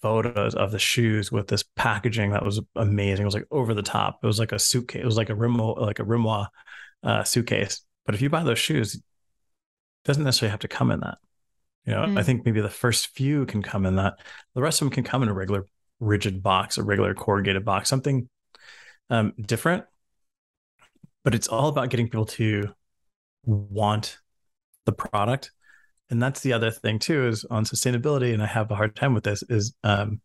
photos 0.01 0.55
of 0.55 0.71
the 0.71 0.79
shoes 0.79 1.33
with 1.33 1.49
this 1.49 1.65
packaging 1.75 2.31
that 2.31 2.45
was 2.45 2.61
amazing. 2.77 3.25
It 3.25 3.27
was 3.27 3.35
like 3.35 3.49
over 3.51 3.75
the 3.75 3.83
top. 3.83 4.21
It 4.23 4.27
was 4.29 4.39
like 4.39 4.53
a 4.53 4.61
suitcase. 4.61 5.03
It 5.03 5.07
was 5.07 5.17
like 5.17 5.31
a 5.31 5.35
Rimo, 5.35 5.77
like 5.77 5.99
a 5.99 6.05
Rimowa 6.05 6.47
uh, 7.03 7.25
suitcase. 7.25 7.85
But 8.07 8.15
if 8.15 8.23
you 8.23 8.31
buy 8.31 8.45
those 8.45 8.61
shoes, 8.61 8.95
it 8.95 9.03
doesn't 10.05 10.23
necessarily 10.23 10.53
have 10.53 10.61
to 10.61 10.69
come 10.69 10.93
in 10.93 11.01
that. 11.01 11.19
You 11.87 11.93
know, 11.93 12.05
mm. 12.07 12.19
I 12.19 12.23
think 12.23 12.45
maybe 12.45 12.61
the 12.61 12.71
first 12.71 13.09
few 13.09 13.47
can 13.47 13.63
come 13.63 13.85
in 13.87 13.97
that. 13.97 14.15
The 14.55 14.63
rest 14.63 14.81
of 14.81 14.87
them 14.87 14.95
can 14.95 15.05
come 15.05 15.23
in 15.23 15.29
a 15.29 15.35
regular 15.35 15.67
rigid 16.01 16.43
box, 16.43 16.79
a 16.79 16.83
regular 16.83 17.15
corrugated 17.15 17.65
box, 17.65 17.89
something 17.89 18.29
um, 19.11 19.33
different. 19.41 19.85
But 21.25 21.35
it's 21.35 21.49
all 21.49 21.69
about 21.69 21.91
getting 21.91 22.07
people 22.07 22.27
to 22.27 22.75
want 23.45 24.19
the 24.85 24.93
product 24.93 25.51
and 26.11 26.23
that's 26.23 26.41
the 26.41 26.53
other 26.53 26.71
thing 26.71 26.99
too 26.99 27.27
is 27.27 27.45
on 27.51 27.65
sustainability 27.65 28.33
and 28.33 28.43
i 28.43 28.47
have 28.47 28.71
a 28.71 28.75
hard 28.75 28.95
time 28.95 29.15
with 29.15 29.25
this 29.25 29.43
is 29.49 29.75
um, 29.85 30.21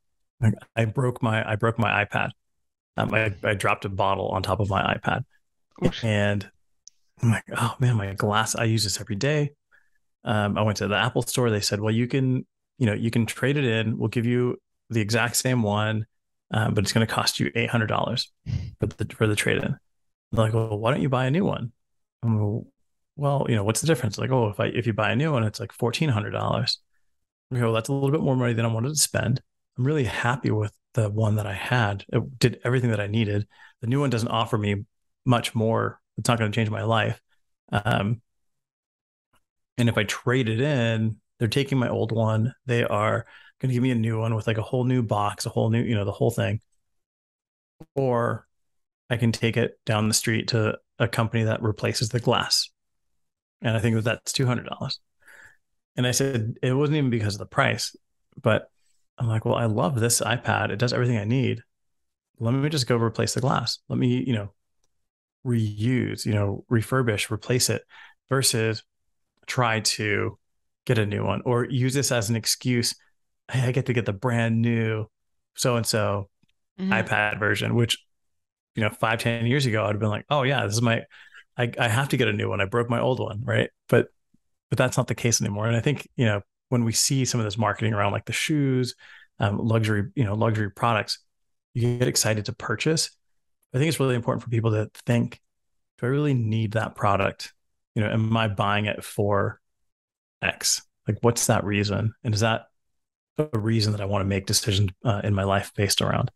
i 0.76 0.86
broke 0.86 1.22
my 1.22 1.48
i 1.50 1.56
broke 1.56 1.80
my 1.80 2.06
ipad 2.06 2.32
um, 2.98 3.14
I, 3.14 3.34
I 3.44 3.54
dropped 3.54 3.86
a 3.86 3.90
bottle 3.90 4.30
on 4.30 4.44
top 4.44 4.60
of 4.60 4.70
my 4.70 4.96
ipad 4.96 5.24
and 6.04 6.50
i'm 7.22 7.32
like 7.32 7.46
oh 7.56 7.76
man 7.80 7.96
my 7.96 8.14
glass 8.14 8.56
i 8.56 8.66
use 8.66 8.84
this 8.84 9.00
every 9.00 9.16
day 9.16 9.52
um, 10.26 10.58
i 10.58 10.62
went 10.62 10.78
to 10.78 10.88
the 10.88 10.96
apple 10.96 11.22
store 11.22 11.50
they 11.50 11.60
said 11.60 11.80
well 11.80 11.94
you 11.94 12.08
can 12.08 12.46
you 12.78 12.86
know 12.86 12.94
you 12.94 13.12
can 13.12 13.26
trade 13.26 13.58
it 13.58 13.66
in 13.66 13.98
we'll 13.98 14.10
give 14.10 14.26
you 14.26 14.58
the 14.90 15.02
exact 15.02 15.36
same 15.36 15.64
one 15.64 16.06
um, 16.52 16.74
but 16.74 16.84
it's 16.84 16.94
going 16.94 17.06
to 17.06 17.14
cost 17.14 17.40
you 17.40 17.52
$800 17.52 18.26
for 18.80 18.88
the, 18.88 19.16
for 19.16 19.28
the 19.28 19.36
trade-in 19.36 19.76
they're 20.32 20.46
like 20.46 20.54
well 20.54 20.78
why 20.78 20.92
don't 20.92 21.02
you 21.02 21.10
buy 21.10 21.26
a 21.26 21.32
new 21.32 21.46
one 21.46 21.72
I'm, 22.24 22.66
well, 23.16 23.46
you 23.50 23.56
know, 23.56 23.64
what's 23.64 23.82
the 23.82 23.88
difference? 23.88 24.18
Like, 24.18 24.32
oh, 24.32 24.50
if 24.50 24.60
I 24.60 24.68
if 24.68 24.88
you 24.88 24.94
buy 24.94 25.12
a 25.12 25.16
new 25.16 25.32
one, 25.32 25.44
it's 25.44 25.60
like 25.60 25.74
fourteen 25.74 26.10
hundred 26.10 26.32
dollars. 26.32 26.80
Okay, 27.54 27.62
well, 27.62 27.74
that's 27.74 27.90
a 27.90 27.94
little 27.94 28.12
bit 28.12 28.22
more 28.22 28.36
money 28.36 28.54
than 28.54 28.66
I 28.66 28.70
wanted 28.70 28.90
to 28.90 28.96
spend. 28.96 29.42
I'm 29.78 29.86
really 29.86 30.06
happy 30.06 30.52
with 30.52 30.74
the 30.94 31.10
one 31.10 31.36
that 31.36 31.46
I 31.46 31.54
had. 31.54 32.06
It 32.10 32.40
did 32.40 32.60
everything 32.64 32.92
that 32.92 33.00
I 33.00 33.08
needed. 33.08 33.48
The 33.82 33.88
new 33.88 34.00
one 34.00 34.10
doesn't 34.10 34.30
offer 34.30 34.58
me 34.58 34.86
much 35.26 35.56
more. 35.56 36.00
It's 36.18 36.30
not 36.30 36.40
going 36.40 36.52
to 36.52 36.56
change 36.56 36.70
my 36.70 36.84
life. 36.84 37.20
Um, 37.72 38.22
and 39.80 39.90
if 39.90 39.98
I 39.98 40.04
trade 40.04 40.50
it 40.50 40.62
in, 40.62 41.18
they're 41.40 41.48
taking 41.48 41.78
my 41.78 41.90
old 41.90 42.12
one. 42.12 42.54
They 42.66 42.84
are 42.84 43.26
going 43.60 43.70
to 43.70 43.74
give 43.74 43.84
me 43.84 43.92
a 43.92 43.96
new 43.96 44.20
one 44.20 44.36
with 44.36 44.48
like 44.48 44.58
a 44.58 44.64
whole 44.64 44.84
new 44.84 45.02
box, 45.02 45.46
a 45.46 45.50
whole 45.50 45.70
new, 45.70 45.82
you 45.82 45.96
know, 45.96 46.06
the 46.06 46.12
whole 46.12 46.32
thing. 46.32 46.62
Or 47.96 48.46
I 49.10 49.18
can 49.18 49.32
take 49.32 49.58
it 49.58 49.80
down 49.86 50.08
the 50.08 50.14
street 50.14 50.50
to 50.50 50.78
a 51.00 51.08
company 51.08 51.46
that 51.46 51.62
replaces 51.62 52.10
the 52.10 52.20
glass 52.20 52.70
and 53.62 53.76
I 53.76 53.80
think 53.80 53.96
that 53.96 54.04
that's 54.04 54.34
two 54.34 54.46
hundred 54.46 54.68
dollars. 54.68 55.00
And 55.96 56.08
I 56.08 56.12
said 56.12 56.56
it 56.62 56.74
wasn't 56.74 56.98
even 56.98 57.10
because 57.10 57.36
of 57.36 57.40
the 57.40 57.46
price, 57.46 57.96
but 58.42 58.70
I'm 59.18 59.28
like, 59.28 59.44
well, 59.44 59.56
I 59.56 59.66
love 59.66 60.00
this 60.00 60.22
iPad. 60.22 60.70
It 60.70 60.80
does 60.80 60.94
everything 60.94 61.18
I 61.18 61.26
need. 61.26 61.62
Let 62.40 62.54
me 62.54 62.70
just 62.70 62.88
go 62.88 62.96
replace 62.96 63.34
the 63.34 63.42
glass. 63.42 63.80
Let 63.90 64.00
me, 64.00 64.24
you 64.26 64.34
know, 64.34 64.54
reuse, 65.46 66.26
you 66.26 66.34
know, 66.34 66.64
refurbish, 66.72 67.32
replace 67.32 67.70
it, 67.70 67.84
versus 68.30 68.84
try 69.50 69.82
to 69.82 70.38
get 70.86 70.98
a 70.98 71.06
new 71.06 71.26
one 71.26 71.42
or 71.46 71.66
use 71.66 71.94
this 71.94 72.12
as 72.12 72.30
an 72.30 72.36
excuse. 72.36 72.96
Hey, 73.52 73.68
I 73.68 73.72
get 73.72 73.88
to 73.88 73.94
get 73.94 74.06
the 74.06 74.14
brand 74.14 74.62
new 74.62 75.08
so 75.56 75.76
and 75.76 75.86
so 75.86 76.30
iPad 76.92 77.40
version, 77.40 77.76
which 77.76 77.98
you 78.76 78.84
know, 78.84 78.90
five, 78.90 79.20
ten 79.20 79.46
years 79.46 79.66
ago, 79.66 79.84
I'd 79.84 79.92
have 79.92 80.00
been 80.00 80.10
like, 80.10 80.26
oh 80.30 80.44
yeah, 80.44 80.66
this 80.66 80.76
is 80.76 80.82
my 80.82 81.04
I, 81.58 81.70
I 81.78 81.90
have 81.90 82.10
to 82.10 82.18
get 82.18 82.30
a 82.30 82.34
new 82.34 82.50
one. 82.50 82.62
I 82.62 82.66
broke 82.66 82.90
my 82.90 83.02
old 83.02 83.20
one, 83.20 83.42
right? 83.44 83.70
But 83.90 84.08
but 84.70 84.78
that's 84.78 84.96
not 84.96 85.08
the 85.08 85.16
case 85.16 85.42
anymore. 85.42 85.68
And 85.68 85.76
I 85.76 85.82
think 85.82 86.08
you 86.16 86.26
know 86.26 86.42
when 86.70 86.86
we 86.86 86.94
see 86.94 87.26
some 87.26 87.42
of 87.42 87.46
this 87.46 87.58
marketing 87.58 87.94
around 87.94 88.14
like 88.14 88.26
the 88.26 88.34
shoes, 88.34 88.96
um, 89.40 89.58
luxury, 89.58 90.04
you 90.16 90.24
know, 90.24 90.36
luxury 90.36 90.72
products, 90.72 91.20
you 91.74 91.98
get 91.98 92.08
excited 92.08 92.46
to 92.46 92.54
purchase. 92.54 93.10
I 93.74 93.78
think 93.78 93.90
it's 93.90 94.00
really 94.00 94.16
important 94.16 94.44
for 94.44 94.50
people 94.50 94.72
to 94.72 94.90
think: 95.06 95.42
Do 95.98 96.06
I 96.06 96.10
really 96.10 96.34
need 96.34 96.74
that 96.74 96.96
product? 96.96 97.54
You 97.96 98.04
know, 98.04 98.12
am 98.12 98.36
I 98.36 98.48
buying 98.48 98.86
it 98.86 99.04
for 99.04 99.60
X? 100.42 100.82
Like, 101.08 101.18
what's 101.22 101.48
that 101.48 101.64
reason? 101.64 102.14
And 102.24 102.34
is 102.34 102.42
that 102.42 102.68
a 103.38 103.58
reason 103.58 103.94
that 103.94 104.02
I 104.02 104.06
want 104.06 104.22
to 104.22 104.28
make 104.28 104.46
decisions 104.46 104.92
uh, 105.04 105.22
in 105.24 105.34
my 105.34 105.44
life 105.44 105.72
based 105.76 106.02
around? 106.02 106.32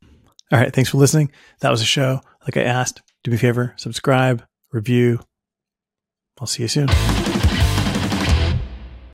All 0.52 0.60
right. 0.60 0.74
Thanks 0.74 0.89
for 0.89 0.98
listening. 0.98 1.32
That 1.62 1.72
was 1.72 1.82
a 1.82 1.86
show. 1.86 2.22
Like 2.44 2.58
I 2.58 2.63
asked, 2.63 3.02
do 3.24 3.32
me 3.32 3.36
a 3.36 3.39
favor, 3.39 3.74
subscribe, 3.78 4.44
review. 4.72 5.20
I'll 6.39 6.48
see 6.48 6.63
you 6.63 6.68
soon. 6.68 6.89